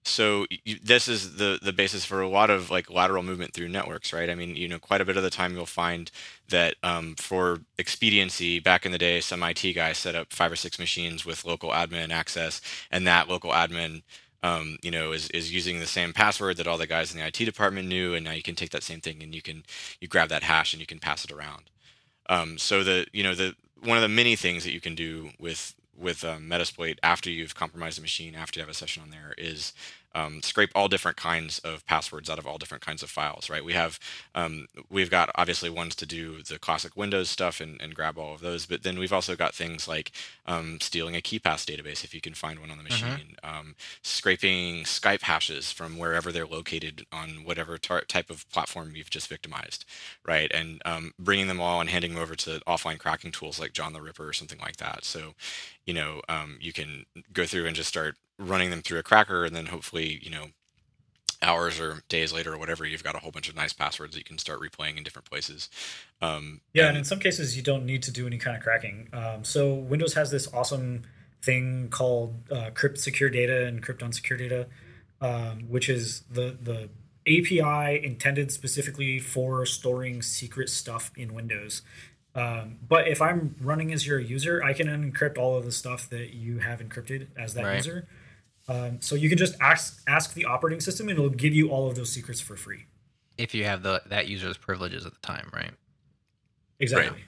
[0.04, 3.68] So you, this is the the basis for a lot of like lateral movement through
[3.68, 4.30] networks, right?
[4.30, 6.10] I mean, you know, quite a bit of the time you'll find
[6.50, 10.56] that um, for expediency, back in the day, some IT guy set up five or
[10.56, 14.02] six machines with local admin access, and that local admin
[14.44, 17.26] um, you know, is, is using the same password that all the guys in the
[17.26, 19.64] IT department knew, and now you can take that same thing and you can
[20.00, 21.70] you grab that hash and you can pass it around.
[22.28, 25.30] Um, so the you know the one of the many things that you can do
[25.38, 29.10] with with um, Metasploit after you've compromised the machine, after you have a session on
[29.10, 29.72] there, is
[30.14, 33.64] um, scrape all different kinds of passwords out of all different kinds of files, right?
[33.64, 33.98] We have
[34.34, 38.34] um, we've got obviously ones to do the classic Windows stuff and, and grab all
[38.34, 40.12] of those, but then we've also got things like
[40.46, 43.08] um, stealing a KeePass database if you can find one on the mm-hmm.
[43.08, 43.70] machine, mm-hmm.
[44.02, 49.28] scraping Skype hashes from wherever they're located on whatever tar- type of platform you've just
[49.28, 49.84] victimized,
[50.26, 50.50] right?
[50.52, 53.92] And um, bringing them all and handing them over to offline cracking tools like John
[53.92, 55.04] the Ripper or something like that.
[55.04, 55.34] So,
[55.86, 59.44] you know, um, you can go through and just start running them through a cracker,
[59.44, 60.46] and then hopefully, you know,
[61.42, 64.20] hours or days later or whatever, you've got a whole bunch of nice passwords that
[64.20, 65.68] you can start replaying in different places.
[66.22, 68.62] Um, yeah, and, and, in some cases, you don't need to do any kind of
[68.62, 69.08] cracking.
[69.12, 71.02] Um, so Windows has this awesome
[71.42, 74.66] thing called uh, crypt secure data and crypt unsecure data,
[75.20, 76.88] um, which is the the
[77.26, 81.82] API intended specifically for storing secret stuff in Windows.
[82.34, 86.10] Um, but if I'm running as your user, I can encrypt all of the stuff
[86.10, 87.76] that you have encrypted as that right.
[87.76, 88.08] user.
[88.68, 91.88] Um, so you can just ask ask the operating system, and it'll give you all
[91.88, 92.86] of those secrets for free.
[93.36, 95.72] If you have the that user's privileges at the time, right?
[96.78, 97.10] Exactly.
[97.10, 97.24] Right.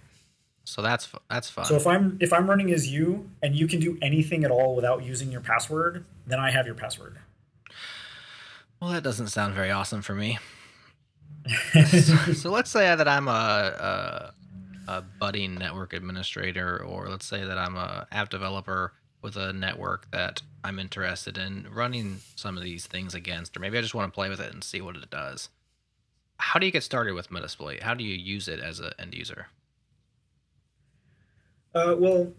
[0.64, 1.64] So that's that's fun.
[1.66, 4.74] So if I'm if I'm running as you, and you can do anything at all
[4.74, 7.18] without using your password, then I have your password.
[8.80, 10.38] Well, that doesn't sound very awesome for me.
[11.72, 11.88] so,
[12.34, 14.32] so, let's say that I'm a,
[14.88, 18.92] a, a budding network administrator, or let's say that I'm a app developer
[19.22, 23.78] with a network that I'm interested in running some of these things against, or maybe
[23.78, 25.48] I just want to play with it and see what it does.
[26.38, 27.82] How do you get started with Metasploit?
[27.82, 29.46] How do you use it as an end user?
[31.74, 32.32] Uh, well,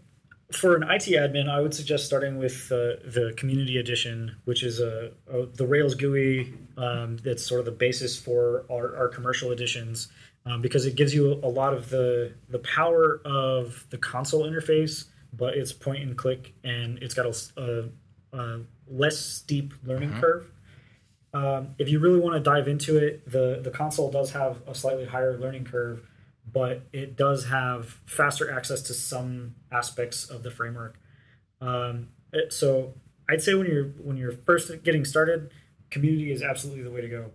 [0.52, 4.80] for an IT admin, I would suggest starting with uh, the Community Edition, which is
[4.80, 9.52] a, a the Rails GUI um, that's sort of the basis for our, our commercial
[9.52, 10.08] editions,
[10.46, 15.04] um, because it gives you a lot of the the power of the console interface
[15.32, 17.90] but it's point and click, and it's got a,
[18.32, 20.20] a, a less steep learning mm-hmm.
[20.20, 20.50] curve.
[21.34, 24.74] Um, if you really want to dive into it, the the console does have a
[24.74, 26.00] slightly higher learning curve,
[26.50, 30.98] but it does have faster access to some aspects of the framework.
[31.60, 32.94] Um, it, so
[33.28, 35.50] I'd say when you're when you're first getting started,
[35.90, 37.30] community is absolutely the way to go.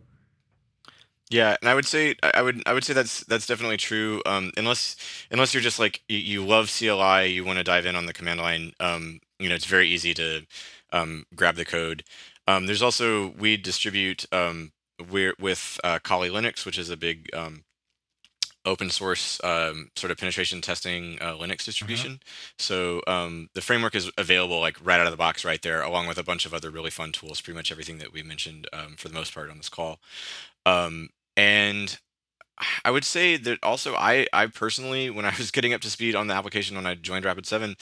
[1.33, 4.21] Yeah, and I would say I would I would say that's that's definitely true.
[4.23, 4.95] Um, unless
[5.31, 8.13] unless you're just like you, you love CLI, you want to dive in on the
[8.13, 8.73] command line.
[8.79, 10.45] Um, you know, it's very easy to
[10.91, 12.03] um, grab the code.
[12.47, 14.73] Um, there's also we distribute um,
[15.09, 17.63] we're with uh, Kali Linux, which is a big um,
[18.63, 21.65] open source um, sort of penetration testing uh, Linux uh-huh.
[21.65, 22.19] distribution.
[22.59, 26.05] So um, the framework is available like right out of the box right there, along
[26.05, 27.41] with a bunch of other really fun tools.
[27.41, 29.97] Pretty much everything that we mentioned um, for the most part on this call.
[31.35, 31.97] And
[32.85, 36.15] I would say that also I I personally when I was getting up to speed
[36.15, 37.75] on the application when I joined Rapid7,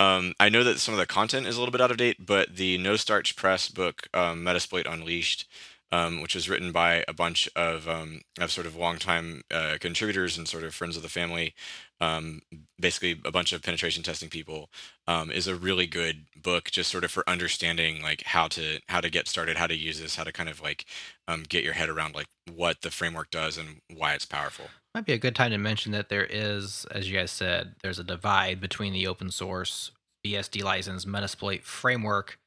[0.00, 2.26] um, I know that some of the content is a little bit out of date,
[2.26, 5.46] but the No Starch Press book um, Metasploit Unleashed
[5.92, 10.36] um, which was written by a bunch of um, of sort of longtime uh, contributors
[10.36, 11.54] and sort of friends of the family.
[12.00, 12.42] Um,
[12.78, 14.68] basically, a bunch of penetration testing people
[15.06, 19.00] um, is a really good book, just sort of for understanding like how to how
[19.00, 20.84] to get started, how to use this, how to kind of like
[21.28, 24.66] um, get your head around like what the framework does and why it's powerful.
[24.94, 27.98] Might be a good time to mention that there is, as you guys said, there's
[27.98, 29.92] a divide between the open source
[30.24, 32.38] BSD license Metasploit framework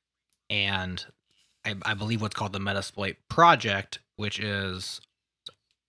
[0.49, 1.05] and
[1.69, 5.01] I, I believe what's called the Metasploit project, which is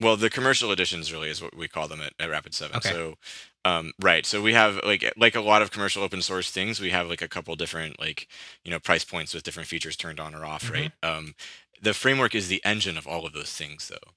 [0.01, 2.75] well, the commercial editions really is what we call them at, at Rapid7.
[2.77, 2.89] Okay.
[2.89, 3.17] So,
[3.63, 4.25] um, right.
[4.25, 6.79] So we have like like a lot of commercial open source things.
[6.79, 8.27] We have like a couple different like
[8.63, 10.63] you know price points with different features turned on or off.
[10.63, 10.73] Mm-hmm.
[10.73, 10.91] Right.
[11.03, 11.35] Um,
[11.81, 14.11] the framework is the engine of all of those things, though.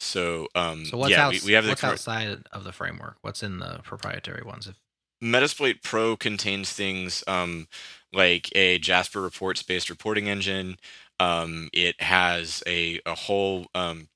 [0.00, 3.16] So, um, so what's yeah, we, we, have what's the com- outside of the framework?
[3.22, 4.66] What's in the proprietary ones?
[4.66, 4.76] If
[5.22, 7.68] Metasploit Pro contains things um,
[8.14, 10.76] like a Jasper reports based reporting engine.
[11.20, 14.08] Um, it has a, a whole um,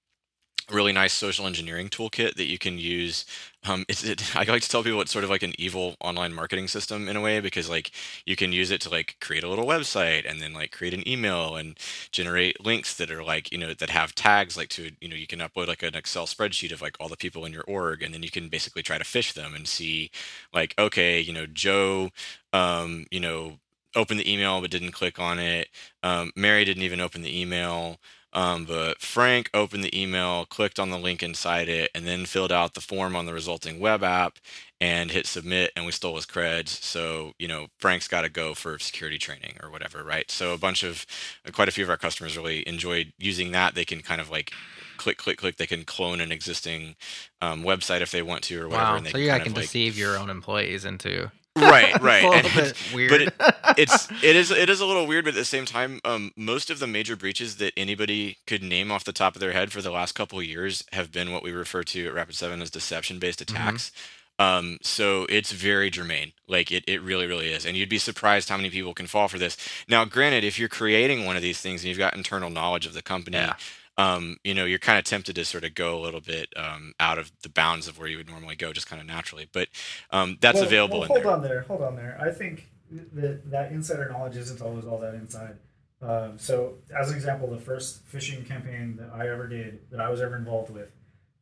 [0.70, 3.24] really nice social engineering toolkit that you can use.
[3.64, 6.34] Um, it's, it, I like to tell people it's sort of like an evil online
[6.34, 7.90] marketing system in a way because like
[8.26, 11.08] you can use it to like create a little website and then like create an
[11.08, 11.78] email and
[12.12, 15.26] generate links that are like you know that have tags like to you know you
[15.26, 18.12] can upload like an Excel spreadsheet of like all the people in your org and
[18.14, 20.10] then you can basically try to phish them and see
[20.52, 22.10] like okay you know Joe
[22.52, 23.58] um, you know
[23.94, 25.68] opened the email but didn't click on it.
[26.02, 27.98] Um, Mary didn't even open the email.
[28.34, 32.52] Um, but Frank opened the email, clicked on the link inside it, and then filled
[32.52, 34.38] out the form on the resulting web app
[34.80, 35.72] and hit submit.
[35.74, 36.68] And we stole his creds.
[36.68, 40.30] So, you know, Frank's got to go for security training or whatever, right?
[40.30, 41.06] So, a bunch of,
[41.52, 43.74] quite a few of our customers really enjoyed using that.
[43.74, 44.52] They can kind of like
[44.98, 45.56] click, click, click.
[45.56, 46.96] They can clone an existing
[47.40, 48.90] um, website if they want to or whatever.
[48.90, 48.96] Wow.
[48.96, 51.30] And they So you kind can like, deceive your own employees into
[51.60, 52.24] right right.
[52.24, 53.10] a little And- bit weird.
[53.10, 53.34] but it,
[53.78, 56.70] it's it is it is a little weird but at the same time um, most
[56.70, 59.82] of the major breaches that anybody could name off the top of their head for
[59.82, 63.18] the last couple of years have been what we refer to at Rapid7 as deception
[63.18, 63.92] based attacks.
[64.40, 66.32] Um, so it's very germane.
[66.46, 67.66] Like it, it really really is.
[67.66, 69.56] And you'd be surprised how many people can fall for this.
[69.88, 72.94] Now granted if you're creating one of these things and you've got internal knowledge of
[72.94, 73.54] the company Yeah.
[73.98, 76.94] Um, you know, you're kind of tempted to sort of go a little bit um,
[77.00, 79.48] out of the bounds of where you would normally go, just kind of naturally.
[79.52, 79.68] But
[80.10, 81.30] um, that's Well- available well, hold there.
[81.32, 81.60] on there.
[81.62, 82.16] Hold on there.
[82.20, 82.70] I think
[83.12, 85.56] that that insider knowledge isn't always all that inside.
[86.00, 90.08] Um, so, as an example, the first phishing campaign that I ever did, that I
[90.08, 90.92] was ever involved with,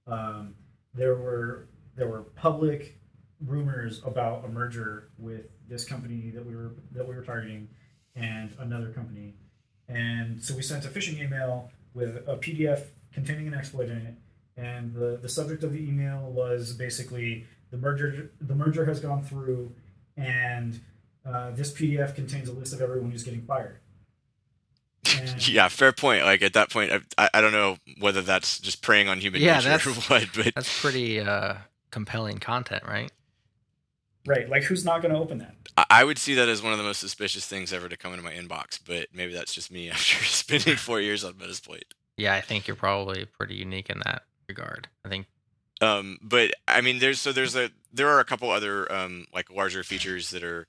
[0.07, 0.55] um,
[0.95, 2.99] there were there were public
[3.45, 7.69] rumors about a merger with this company that we were that we were targeting
[8.15, 9.35] and another company,
[9.89, 12.83] and so we sent a phishing email with a PDF
[13.13, 14.15] containing an exploit in it,
[14.57, 19.23] and the the subject of the email was basically the merger the merger has gone
[19.25, 19.73] through
[20.17, 20.81] and
[21.27, 23.79] uh, this pdf contains a list of everyone who's getting fired
[25.19, 26.25] and, Yeah, fair point.
[26.25, 29.57] Like at that point, I, I don't know whether that's just preying on human Yeah,
[29.59, 31.55] nature or that's- what, but That's pretty uh,
[31.91, 33.11] compelling content, right?
[34.27, 36.73] Right like who's not going to open that I- I would see that as one
[36.73, 38.79] of the most suspicious things ever to come into my inbox.
[38.85, 41.83] But maybe that's just me after spending four years on Metasploit.
[42.17, 44.89] Yeah, I think you're probably pretty unique in that regard.
[45.05, 45.27] I think
[45.83, 49.51] Um, but I mean, there's so there's a there are a couple other um, like
[49.51, 50.67] larger features that are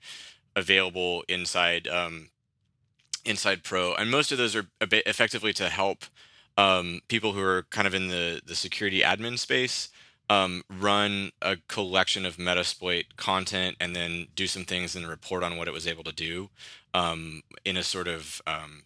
[0.58, 2.30] available inside um,
[3.26, 6.04] inside Pro, and most of those are a bit effectively to help
[6.58, 9.90] um, people who are kind of in the the security admin space
[10.30, 15.58] um, run a collection of Metasploit content and then do some things and report on
[15.58, 16.50] what it was able to do
[16.94, 18.84] um, in a sort of um,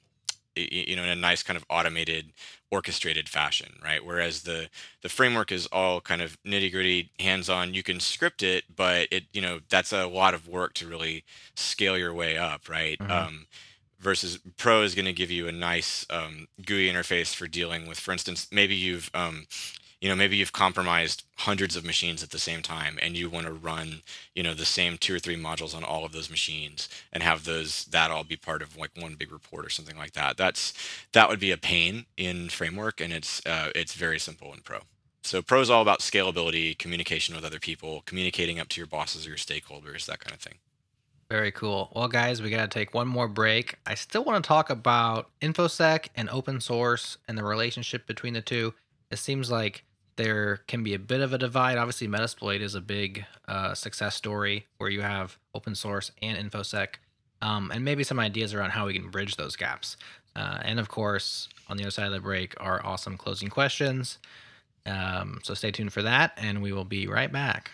[0.55, 2.33] you know in a nice kind of automated
[2.71, 4.05] orchestrated fashion right?
[4.05, 4.69] Whereas the
[5.01, 9.07] the framework is all kind of nitty gritty hands on you can script it but
[9.11, 11.23] it you know that's a lot of work to really
[11.55, 12.99] scale your way up right?
[12.99, 13.09] Mhm.
[13.09, 13.47] um,
[13.99, 17.99] versus pro is going to give you a nice um, GUI interface for dealing with
[17.99, 19.45] for instance maybe you've um,
[20.01, 23.45] you know maybe you've compromised hundreds of machines at the same time and you want
[23.45, 24.01] to run
[24.35, 27.45] you know the same two or three modules on all of those machines and have
[27.45, 30.73] those that all be part of like one big report or something like that that's
[31.13, 34.79] that would be a pain in framework and it's uh, it's very simple in pro
[35.23, 39.25] so pro is all about scalability communication with other people communicating up to your bosses
[39.25, 40.55] or your stakeholders that kind of thing
[41.29, 41.93] very cool.
[41.95, 43.75] Well, guys, we got to take one more break.
[43.85, 48.41] I still want to talk about InfoSec and open source and the relationship between the
[48.41, 48.73] two.
[49.11, 49.85] It seems like
[50.21, 51.79] there can be a bit of a divide.
[51.79, 56.95] Obviously, Metasploit is a big uh, success story where you have open source and InfoSec,
[57.41, 59.97] um, and maybe some ideas around how we can bridge those gaps.
[60.35, 64.19] Uh, and of course, on the other side of the break are awesome closing questions.
[64.85, 67.71] Um, so stay tuned for that, and we will be right back.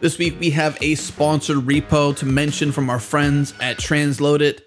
[0.00, 4.62] This week we have a sponsored repo to mention from our friends at Transloadit.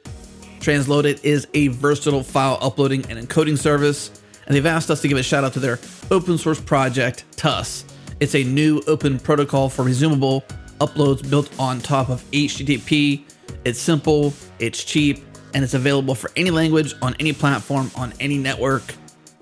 [0.60, 4.19] Transloadit is a versatile file uploading and encoding service,
[4.50, 5.80] and they've asked us to give a shout out to their
[6.12, 7.86] open source project, TUS.
[8.20, 10.44] It's a new open protocol for resumable
[10.80, 13.24] uploads built on top of HTTP.
[13.64, 15.24] It's simple, it's cheap,
[15.54, 18.84] and it's available for any language on any platform on any network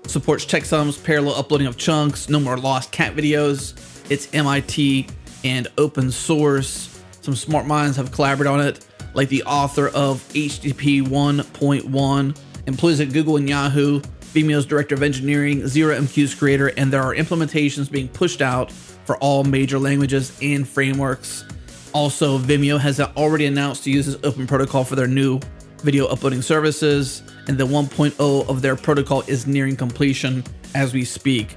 [0.08, 3.74] supports checksums, parallel uploading of chunks, no more lost cat videos.
[4.10, 5.06] It's MIT
[5.44, 7.02] and open source.
[7.20, 13.12] Some smart minds have collaborated on it, like the author of HTTP 1.1, employees at
[13.12, 14.00] Google and Yahoo,
[14.38, 19.42] Vimeo's director of engineering, ZeroMQ's creator, and there are implementations being pushed out for all
[19.42, 21.44] major languages and frameworks.
[21.92, 25.40] Also, Vimeo has already announced to use this open protocol for their new
[25.78, 30.44] video uploading services, and the 1.0 of their protocol is nearing completion
[30.76, 31.56] as we speak.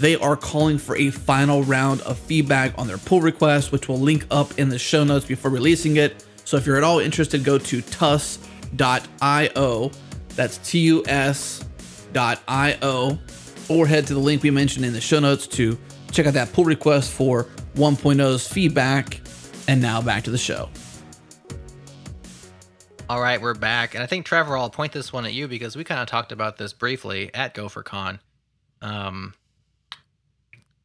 [0.00, 4.00] They are calling for a final round of feedback on their pull request, which will
[4.00, 6.24] link up in the show notes before releasing it.
[6.44, 8.40] So if you're at all interested, go to tus.io.
[10.34, 11.04] That's T U
[12.14, 13.18] S.io.
[13.68, 15.78] Or head to the link we mentioned in the show notes to
[16.10, 17.44] check out that pull request for
[17.76, 19.20] 1.0's feedback.
[19.68, 20.68] And now back to the show.
[23.10, 25.74] All right, we're back, and I think Trevor, I'll point this one at you because
[25.74, 28.20] we kind of talked about this briefly at GopherCon.
[28.80, 29.34] Um,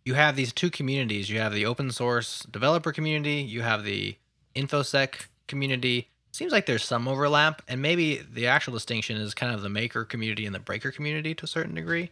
[0.03, 1.29] you have these two communities.
[1.29, 3.41] You have the open source developer community.
[3.41, 4.17] You have the
[4.55, 6.09] infosec community.
[6.35, 10.05] Seems like there's some overlap, and maybe the actual distinction is kind of the maker
[10.05, 12.11] community and the breaker community to a certain degree.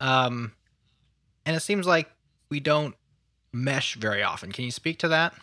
[0.00, 0.52] Um,
[1.46, 2.10] and it seems like
[2.50, 2.94] we don't
[3.52, 4.52] mesh very often.
[4.52, 5.34] Can you speak to that?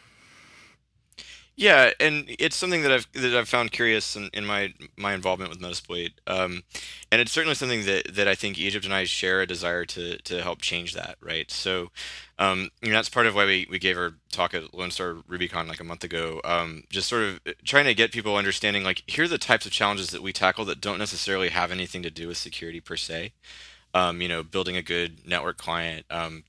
[1.59, 5.49] Yeah, and it's something that I've that I've found curious in, in my my involvement
[5.49, 6.63] with Metasploit, um,
[7.11, 10.17] and it's certainly something that, that I think Egypt and I share a desire to
[10.19, 11.51] to help change that, right?
[11.51, 11.89] So,
[12.37, 15.15] um, you know, that's part of why we, we gave our talk at Lone Star
[15.29, 19.03] RubyCon like a month ago, um, just sort of trying to get people understanding like
[19.07, 22.09] here are the types of challenges that we tackle that don't necessarily have anything to
[22.09, 23.33] do with security per se.
[23.93, 26.43] Um, you know, building a good network client, um,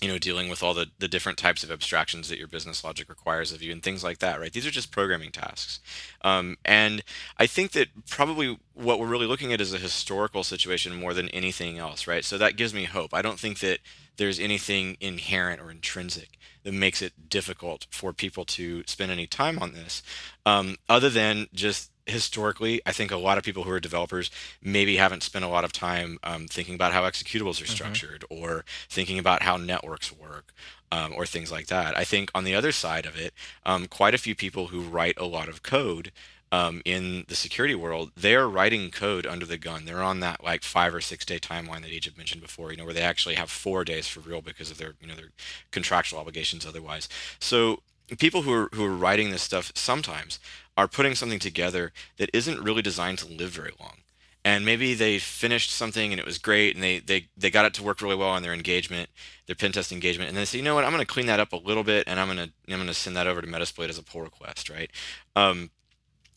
[0.00, 3.08] you know dealing with all the, the different types of abstractions that your business logic
[3.08, 4.52] requires of you and things like that right?
[4.52, 5.80] These are just programming tasks.
[6.22, 7.02] Um, and
[7.38, 11.28] i think that probably what we're really looking at is a historical situation more than
[11.30, 12.24] anything else right?
[12.24, 13.14] So that gives me hope.
[13.14, 13.78] I don't think that
[14.16, 19.58] there's anything inherent or intrinsic that makes it difficult for people to spend any time
[19.58, 20.02] on this
[20.46, 24.30] um, other than just historically, I think a lot of people who are developers
[24.62, 27.74] maybe haven't spent a lot of time um, thinking about how executables are mm-hmm.
[27.74, 28.42] structured mm-hmm.
[28.42, 30.52] or thinking about how networks work
[30.92, 31.96] um, or things like that.
[31.96, 33.32] I think on the other side of it,
[33.64, 36.12] um, quite a few people who write a lot of code
[36.52, 39.86] um, in the security world, they are writing code under the gun.
[39.86, 42.84] They're on that like five or six day timeline that Egypt mentioned before, you know,
[42.84, 45.32] where they actually have four days for real because of their, you know, their
[45.72, 47.08] contractual obligations otherwise.
[47.40, 47.80] So
[48.18, 50.38] people who are who are writing this stuff sometimes
[50.76, 53.98] are putting something together that isn't really designed to live very long.
[54.46, 57.72] And maybe they finished something and it was great and they, they, they got it
[57.74, 59.08] to work really well on their engagement,
[59.46, 61.40] their pen test engagement, and they say, you know what, I'm going to clean that
[61.40, 63.46] up a little bit and I'm going to I'm going to send that over to
[63.46, 64.90] Metasploit as a pull request, right?
[65.34, 65.70] Um,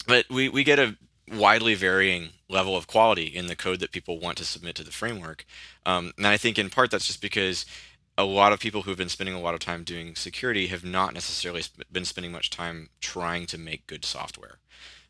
[0.08, 0.96] but we, we get a
[1.34, 4.92] widely varying level of quality in the code that people want to submit to the
[4.92, 5.46] framework.
[5.86, 7.66] Um, and I think in part that's just because
[8.18, 10.84] a lot of people who have been spending a lot of time doing security have
[10.84, 14.58] not necessarily been spending much time trying to make good software.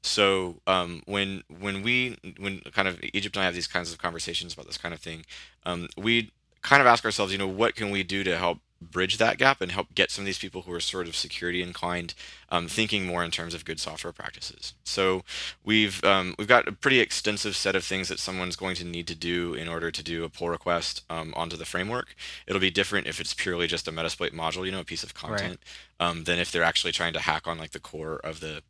[0.02, 3.98] So um, when when we when kind of Egypt and I have these kinds of
[3.98, 5.26] conversations about this kind of thing,
[5.66, 6.32] um, we
[6.68, 9.62] kind of ask ourselves, you know, what can we do to help bridge that gap
[9.62, 12.14] and help get some of these people who are sort of security inclined
[12.50, 14.74] um, thinking more in terms of good software practices.
[14.84, 15.24] So
[15.64, 19.08] we've um, we've got a pretty extensive set of things that someone's going to need
[19.08, 22.16] to do in order to do a pull request um, onto the framework.
[22.46, 25.14] It'll be different if it's purely just a Metasploit module, you know, a piece of
[25.14, 25.60] content,
[26.00, 26.10] right.
[26.10, 28.62] Um, than if they're actually trying to hack on like the core of the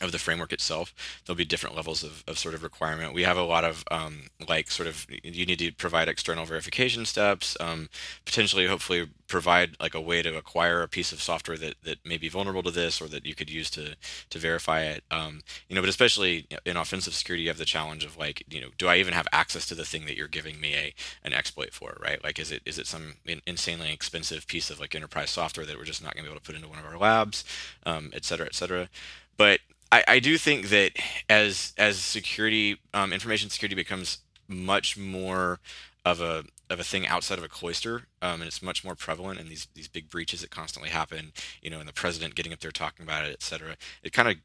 [0.00, 0.92] of the framework itself.
[1.24, 3.14] There'll be different levels of, of sort of requirement.
[3.14, 7.04] We have a lot of um, like sort of you need to provide external verification
[7.04, 7.88] steps, um,
[8.24, 12.18] potentially hopefully provide like a way to acquire a piece of software that, that may
[12.18, 13.94] be vulnerable to this or that you could use to
[14.30, 15.04] to verify it.
[15.10, 18.60] Um, you know, but especially in offensive security, you have the challenge of like, you
[18.60, 21.32] know, do I even have access to the thing that you're giving me a an
[21.32, 22.22] exploit for, right?
[22.24, 23.14] Like, is it is it some
[23.46, 26.40] insanely expensive piece of like enterprise software that we're just not going to be able
[26.40, 27.44] to put into one of our labs,
[27.86, 28.88] um, et cetera, et cetera.
[29.36, 29.60] But
[29.92, 30.92] I, I do think that
[31.28, 35.60] as as security, um, information security becomes much more
[36.04, 39.38] of a of a thing outside of a cloister, um, and it's much more prevalent
[39.38, 41.32] in these these big breaches that constantly happen.
[41.60, 43.76] You know, and the president getting up there talking about it, et cetera.
[44.02, 44.36] It kind of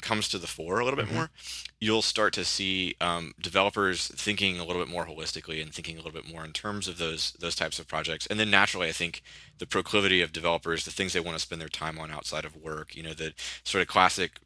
[0.00, 1.16] comes to the fore a little bit mm-hmm.
[1.16, 1.30] more,
[1.80, 6.00] you'll start to see um, developers thinking a little bit more holistically and thinking a
[6.00, 8.26] little bit more in terms of those those types of projects.
[8.26, 9.22] And then naturally, I think
[9.58, 12.56] the proclivity of developers, the things they want to spend their time on outside of
[12.56, 13.32] work, you know, the
[13.64, 14.40] sort of classic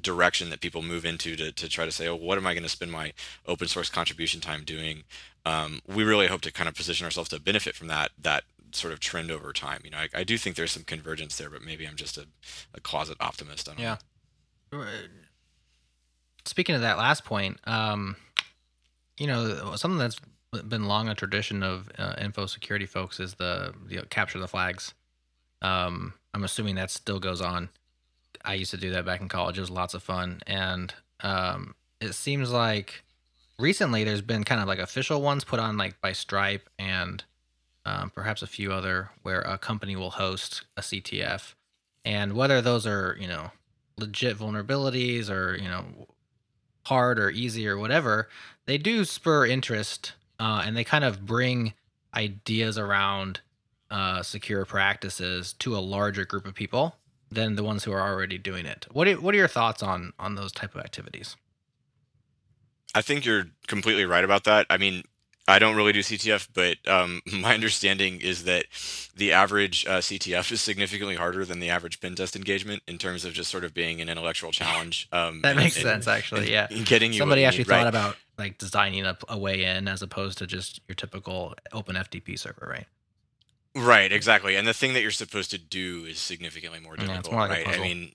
[0.00, 2.62] direction that people move into to, to try to say, oh, what am I going
[2.62, 3.12] to spend my
[3.46, 5.04] open source contribution time doing?
[5.44, 8.92] Um, we really hope to kind of position ourselves to benefit from that that sort
[8.92, 9.80] of trend over time.
[9.84, 12.26] You know, I, I do think there's some convergence there, but maybe I'm just a,
[12.74, 13.68] a closet optimist.
[13.78, 13.96] yeah.
[14.72, 14.84] Know.
[16.44, 18.16] Speaking of that last point, um,
[19.18, 20.20] you know, something that's
[20.68, 24.94] been long a tradition of uh, info security folks is the know, capture the flags.
[25.60, 27.68] Um, I'm assuming that still goes on.
[28.44, 29.58] I used to do that back in college.
[29.58, 33.04] It was lots of fun, and um, it seems like
[33.58, 37.24] recently there's been kind of like official ones put on like by Stripe and
[37.84, 41.54] um, perhaps a few other where a company will host a CTF,
[42.04, 43.50] and whether those are you know
[43.96, 45.84] legit vulnerabilities or you know
[46.86, 48.28] hard or easy or whatever,
[48.66, 51.74] they do spur interest uh, and they kind of bring
[52.14, 53.40] ideas around
[53.90, 56.94] uh, secure practices to a larger group of people
[57.30, 58.86] than the ones who are already doing it.
[58.90, 61.36] What are, what are your thoughts on on those type of activities?
[62.94, 64.66] I think you're completely right about that.
[64.70, 65.04] I mean,
[65.48, 68.66] I don't really do CTF, but um, my understanding is that
[69.16, 73.24] the average uh, CTF is significantly harder than the average pen test engagement in terms
[73.24, 75.08] of just sort of being an intellectual challenge.
[75.18, 76.42] Um, that makes and, sense, actually.
[76.42, 77.86] And, yeah, getting somebody actually need, thought right?
[77.86, 82.38] about like designing a, a way in as opposed to just your typical open FTP
[82.38, 82.86] server, right?
[83.78, 84.56] Right, exactly.
[84.56, 87.66] And the thing that you're supposed to do is significantly more difficult, yeah, more like
[87.66, 87.78] right?
[87.78, 88.12] I mean,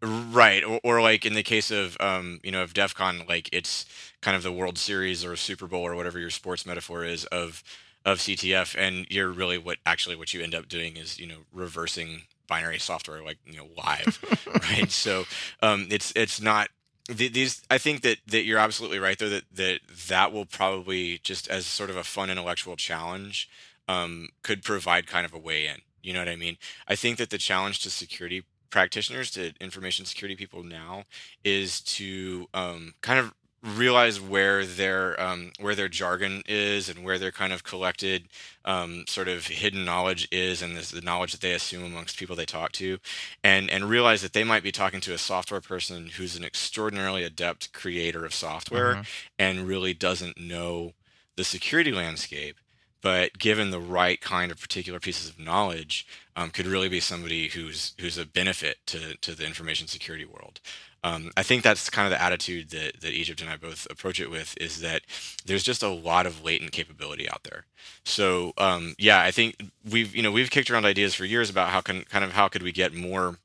[0.00, 3.48] Right, or, or like in the case of um, you know of DEF CON, like
[3.52, 3.84] it's
[4.20, 7.64] kind of the World Series or Super Bowl or whatever your sports metaphor is of
[8.04, 11.38] of CTF, and you're really what actually what you end up doing is you know
[11.52, 14.88] reversing binary software like you know live, right?
[14.88, 15.24] So
[15.62, 16.68] um, it's it's not
[17.08, 17.60] these.
[17.68, 21.66] I think that that you're absolutely right though that that that will probably just as
[21.66, 23.50] sort of a fun intellectual challenge
[23.88, 25.76] um, could provide kind of a way in.
[26.02, 26.56] You know what I mean?
[26.86, 31.04] I think that the challenge to security practitioners to information security people now
[31.42, 37.18] is to um, kind of realize where their um, where their jargon is and where
[37.18, 38.28] their kind of collected
[38.64, 42.36] um, sort of hidden knowledge is and this, the knowledge that they assume amongst people
[42.36, 42.98] they talk to
[43.42, 47.24] and and realize that they might be talking to a software person who's an extraordinarily
[47.24, 49.02] adept creator of software mm-hmm.
[49.38, 50.92] and really doesn't know
[51.36, 52.56] the security landscape
[53.02, 56.06] but given the right kind of particular pieces of knowledge,
[56.36, 60.60] um, could really be somebody who's who's a benefit to to the information security world.
[61.04, 64.18] Um, I think that's kind of the attitude that, that Egypt and I both approach
[64.18, 65.02] it with is that
[65.46, 67.66] there's just a lot of latent capability out there.
[68.04, 71.70] So um, yeah, I think we've you know we've kicked around ideas for years about
[71.70, 73.36] how can kind of how could we get more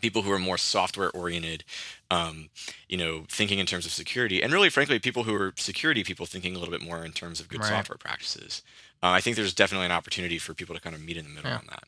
[0.00, 1.64] people who are more software oriented
[2.12, 2.50] um,
[2.88, 6.26] you know thinking in terms of security and really frankly people who are security people
[6.26, 7.68] thinking a little bit more in terms of good right.
[7.68, 8.62] software practices.
[9.02, 11.30] Uh, i think there's definitely an opportunity for people to kind of meet in the
[11.30, 11.58] middle yeah.
[11.58, 11.84] on that.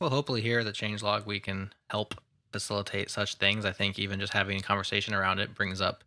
[0.00, 2.14] Well hopefully here at the changelog we can help
[2.50, 3.66] facilitate such things.
[3.66, 6.02] I think even just having a conversation around it brings up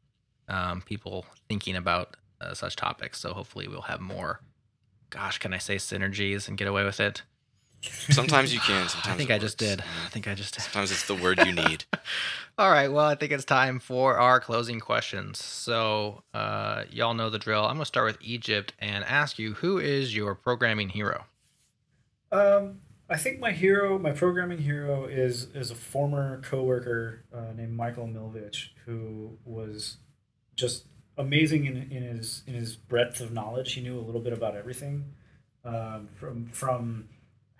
[0.47, 3.19] um, people thinking about uh, such topics.
[3.19, 4.41] So hopefully we'll have more
[5.11, 7.21] gosh can i say synergies and get away with it
[7.81, 8.87] Sometimes you can.
[8.87, 9.81] Sometimes I think I just did.
[9.81, 10.61] I think I just did.
[10.61, 11.85] Sometimes it's the word you need.
[12.57, 12.91] All right.
[12.91, 15.43] Well, I think it's time for our closing questions.
[15.43, 17.63] So, uh, y'all know the drill.
[17.63, 21.25] I'm going to start with Egypt and ask you who is your programming hero?
[22.31, 27.73] Um, I think my hero, my programming hero, is is a former coworker uh, named
[27.73, 29.97] Michael Milvich, who was
[30.55, 30.85] just
[31.17, 33.73] amazing in, in his in his breadth of knowledge.
[33.73, 35.13] He knew a little bit about everything,
[35.65, 37.09] um, from from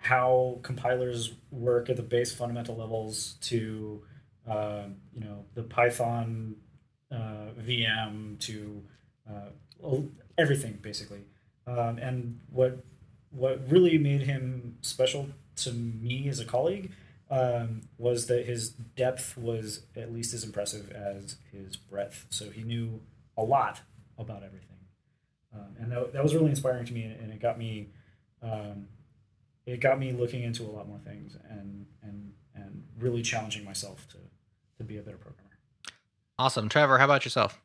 [0.02, 4.02] how compilers work at the base fundamental levels to
[4.48, 4.82] uh,
[5.14, 6.56] you know the Python
[7.10, 8.82] uh, VM to
[9.30, 9.96] uh,
[10.36, 11.22] everything basically.
[11.66, 12.84] Um, and what
[13.30, 16.90] what really made him special to me as a colleague
[17.30, 22.26] um, was that his depth was at least as impressive as his breadth.
[22.30, 23.00] So he knew
[23.38, 23.80] a lot
[24.18, 24.68] about everything,
[25.54, 27.88] um, and that, that was really inspiring to me, and it got me
[28.42, 28.88] um,
[29.66, 34.06] it got me looking into a lot more things and and and really challenging myself
[34.08, 34.18] to
[34.78, 35.50] to be a better programmer.
[36.38, 36.98] Awesome, Trevor.
[36.98, 37.60] How about yourself?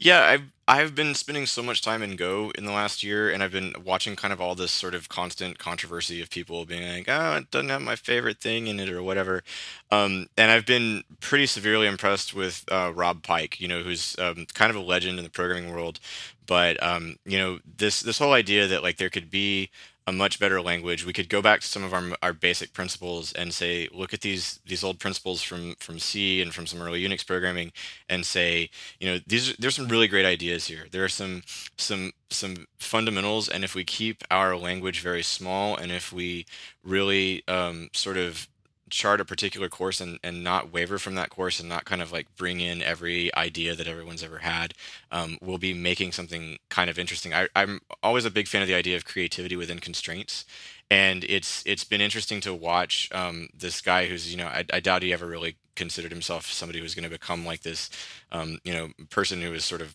[0.00, 3.42] Yeah, I've I've been spending so much time in Go in the last year, and
[3.42, 7.08] I've been watching kind of all this sort of constant controversy of people being like,
[7.08, 9.42] "Oh, it doesn't have my favorite thing in it" or whatever.
[9.90, 14.46] Um, and I've been pretty severely impressed with uh, Rob Pike, you know, who's um,
[14.54, 15.98] kind of a legend in the programming world.
[16.46, 19.70] But um, you know, this this whole idea that like there could be
[20.08, 21.04] a much better language.
[21.04, 24.22] We could go back to some of our, our basic principles and say, look at
[24.22, 27.72] these these old principles from from C and from some early Unix programming,
[28.08, 30.86] and say, you know, these there's some really great ideas here.
[30.90, 31.42] There are some
[31.76, 36.46] some some fundamentals, and if we keep our language very small, and if we
[36.82, 38.48] really um, sort of
[38.90, 42.12] chart a particular course and, and not waver from that course and not kind of
[42.12, 44.74] like bring in every idea that everyone's ever had,
[45.10, 47.34] um, we'll be making something kind of interesting.
[47.34, 50.44] I, I'm always a big fan of the idea of creativity within constraints.
[50.90, 54.80] And it's it's been interesting to watch um, this guy who's you know I, I,
[54.80, 57.90] doubt he ever really considered himself somebody who's going to become like this
[58.32, 59.94] um, you know person who is sort of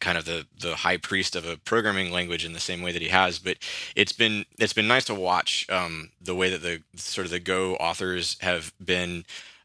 [0.00, 3.02] kind of the the high priest of a programming language in the same way that
[3.02, 3.56] he has but
[3.94, 7.40] it's been it's been nice to watch um, the way that the sort of the
[7.40, 9.24] go authors have been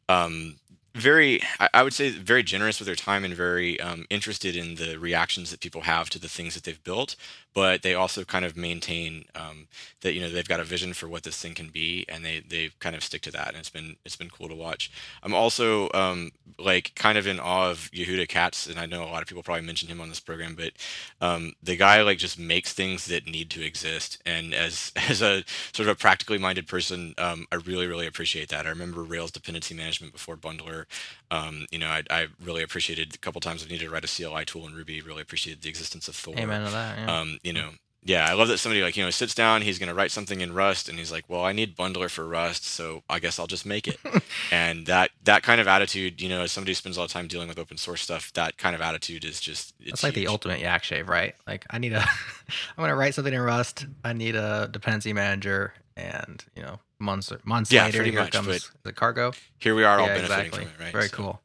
[0.09, 0.55] um,
[0.93, 1.41] very
[1.73, 5.49] i would say very generous with their time and very um, interested in the reactions
[5.49, 7.15] that people have to the things that they've built
[7.53, 9.67] but they also kind of maintain um,
[10.01, 12.41] that you know they've got a vision for what this thing can be, and they
[12.47, 14.91] they kind of stick to that, and it's been it's been cool to watch.
[15.23, 19.11] I'm also um, like kind of in awe of Yehuda Katz, and I know a
[19.11, 20.73] lot of people probably mentioned him on this program, but
[21.19, 25.43] um, the guy like just makes things that need to exist, and as as a
[25.73, 28.65] sort of a practically minded person, um, I really really appreciate that.
[28.65, 30.85] I remember Rails dependency management before Bundler.
[31.29, 34.07] Um, you know, I, I, really appreciated a couple times I've needed to write a
[34.07, 35.01] CLI tool in Ruby.
[35.01, 36.33] Really appreciated the existence of Thor.
[36.37, 36.97] Amen to that.
[36.97, 37.21] Yeah.
[37.43, 37.57] You hmm.
[37.57, 37.69] know,
[38.03, 40.53] yeah, I love that somebody like you know sits down, he's gonna write something in
[40.53, 43.65] Rust, and he's like, well, I need bundler for Rust, so I guess I'll just
[43.65, 43.99] make it.
[44.51, 47.11] and that that kind of attitude, you know, as somebody who spends a lot of
[47.11, 50.13] time dealing with open source stuff, that kind of attitude is just it's That's like
[50.15, 51.35] the ultimate yak shave, right?
[51.45, 51.99] Like I need a,
[52.49, 53.85] I'm gonna write something in Rust.
[54.03, 58.71] I need a dependency manager, and you know, months months Yeah, later, here much, comes
[58.81, 59.31] the cargo.
[59.59, 60.65] Here we are all yeah, benefiting exactly.
[60.65, 60.91] from it, right?
[60.91, 61.41] Very So, cool.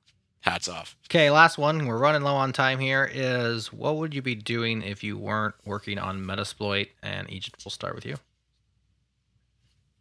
[0.46, 0.96] Hats off.
[1.10, 1.86] Okay, last one.
[1.86, 3.10] We're running low on time here.
[3.12, 6.90] Is what would you be doing if you weren't working on Metasploit?
[7.02, 8.14] And Egypt, we'll start with you.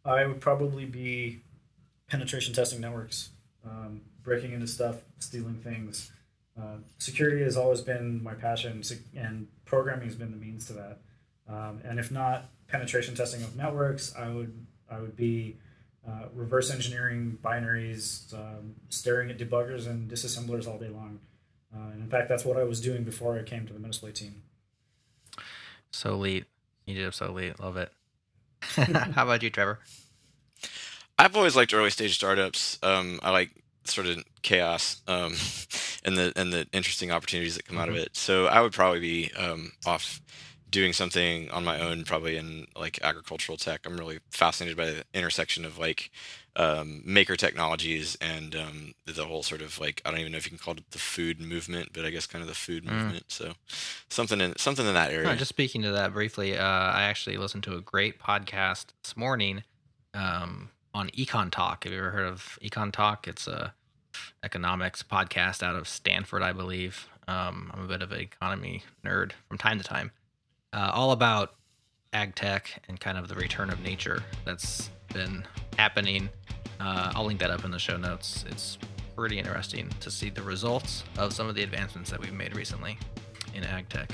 [0.04, 1.40] I would probably be
[2.06, 3.30] penetration testing networks,
[3.64, 6.12] um, breaking into stuff, stealing things.
[6.56, 8.84] Uh, security has always been my passion,
[9.16, 10.98] and programming has been the means to that.
[11.48, 15.56] Um, and if not penetration testing of networks, I would I would be
[16.08, 21.20] uh, reverse engineering binaries, um, staring at debuggers and disassemblers all day long.
[21.74, 24.14] Uh, and in fact, that's what I was doing before I came to the Metasploit
[24.14, 24.42] team.
[25.90, 26.44] So late.
[26.86, 27.58] elite, Egypt, so elite.
[27.60, 27.92] Love it.
[28.62, 29.80] How about you, Trevor?
[31.18, 32.78] I've always liked early stage startups.
[32.82, 33.50] Um, I like
[33.84, 35.34] sort of chaos um,
[36.04, 38.04] and the and the interesting opportunities that come out of Mm-hmm.
[38.04, 38.16] it.
[38.16, 40.20] So I would probably be um, off
[40.68, 43.86] doing something on my own, probably in like agricultural tech.
[43.86, 46.10] I'm really fascinated by the intersection of like
[46.56, 50.44] um, maker technologies and um, the whole sort of like I don't even know if
[50.46, 52.90] you can call it the food movement, but I guess kind of the food Mm.
[52.92, 53.24] movement.
[53.28, 53.52] So
[54.08, 55.28] something in something in that area.
[55.28, 59.16] No, just speaking to that briefly, uh, I actually listened to a great podcast this
[59.16, 59.62] morning
[60.14, 61.84] um, on EconTalk.
[61.84, 63.28] Have you ever heard of EconTalk?
[63.28, 63.74] It's a
[64.42, 67.06] economics podcast out of Stanford, I believe.
[67.28, 70.12] Um, I'm a bit of an economy nerd from time to time.
[70.72, 71.54] Uh, all about
[72.12, 75.44] ag tech and kind of the return of nature that's been
[75.78, 76.28] happening.
[76.80, 78.44] Uh, I'll link that up in the show notes.
[78.48, 78.78] It's
[79.14, 82.98] pretty interesting to see the results of some of the advancements that we've made recently
[83.54, 84.10] in ag tech.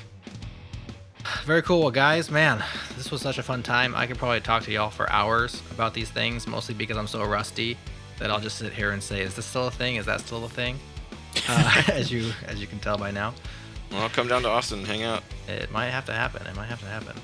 [1.44, 1.80] Very cool.
[1.80, 2.62] Well, guys, man,
[2.96, 3.94] this was such a fun time.
[3.94, 7.24] I could probably talk to y'all for hours about these things, mostly because I'm so
[7.24, 7.76] rusty
[8.18, 9.96] that I'll just sit here and say, "Is this still a thing?
[9.96, 10.78] Is that still a thing?"
[11.48, 13.34] Uh, as you as you can tell by now,
[13.92, 15.22] well, I'll come down to Austin and hang out.
[15.48, 16.46] it might have to happen.
[16.46, 17.16] It might have to happen.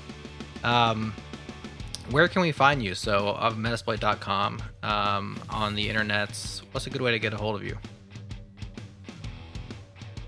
[0.63, 1.13] Um,
[2.11, 2.95] where can we find you?
[2.95, 6.61] So, of Metasploit.com um, on the internets.
[6.71, 7.77] What's a good way to get a hold of you?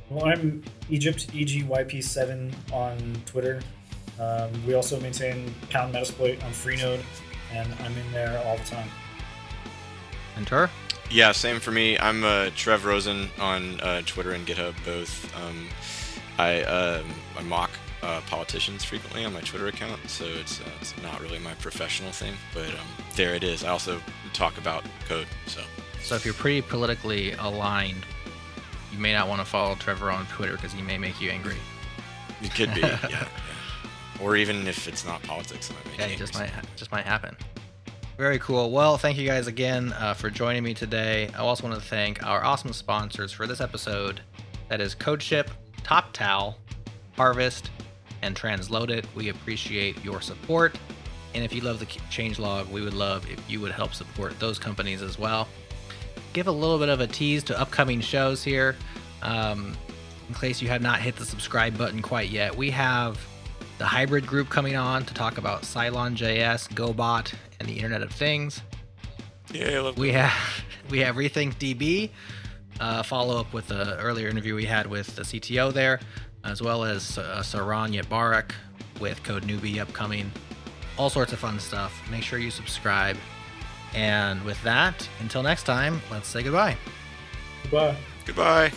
[0.09, 3.61] Well, I'm Egypt EGYP7 on Twitter.
[4.19, 7.01] Um, we also maintain Pound Metasploit on Freenode,
[7.53, 8.88] and I'm in there all the time.
[10.38, 10.69] Enter.
[11.09, 11.97] Yeah, same for me.
[11.97, 15.34] I'm uh, Trev Rosen on uh, Twitter and GitHub both.
[15.43, 15.68] Um,
[16.41, 17.05] I um,
[17.38, 17.69] I mock
[18.01, 22.11] uh, politicians frequently on my Twitter account, so it's, uh, it's not really my professional
[22.11, 23.63] thing, but um, there it is.
[23.63, 23.99] I also
[24.34, 25.61] talk about code, so
[26.01, 28.05] So, if you're pretty politically aligned,
[28.91, 31.57] you may not want to follow Trevor on Twitter because he may make you angry.
[32.41, 33.27] it could be, yeah, yeah.
[34.19, 37.05] Or even if it's not politics, it might make Yeah, it just might just might
[37.05, 37.35] happen.
[38.18, 38.72] Very cool.
[38.72, 41.30] Well, thank you guys again uh, for joining me today.
[41.35, 44.22] I also want to thank our awesome sponsors for this episode.
[44.69, 45.47] That is CodeShip,
[45.84, 46.56] TopTal,
[47.16, 47.70] Harvest,
[48.22, 49.06] and Transloadit.
[49.16, 50.78] We appreciate your support.
[51.34, 54.60] And if you love the changelog, we would love if you would help support those
[54.60, 55.48] companies as well.
[56.34, 58.76] Give a little bit of a tease to upcoming shows here.
[59.22, 59.78] Um,
[60.28, 63.20] in case you have not hit the subscribe button quite yet, we have
[63.78, 68.62] the hybrid group coming on to talk about Cylon.js, GoBot, and the Internet of Things.
[69.52, 70.34] Yeah, We have
[70.90, 72.10] we have RethinkDB,
[72.80, 75.99] uh, follow up with the earlier interview we had with the CTO there,
[76.43, 78.52] as well as uh, Saron Yitbarek
[78.99, 80.31] with CodeNewbie upcoming.
[80.98, 82.02] All sorts of fun stuff.
[82.10, 83.18] Make sure you subscribe.
[83.93, 86.77] And with that, until next time, let's say goodbye.
[87.64, 87.98] Goodbye.
[88.26, 88.72] Goodbye.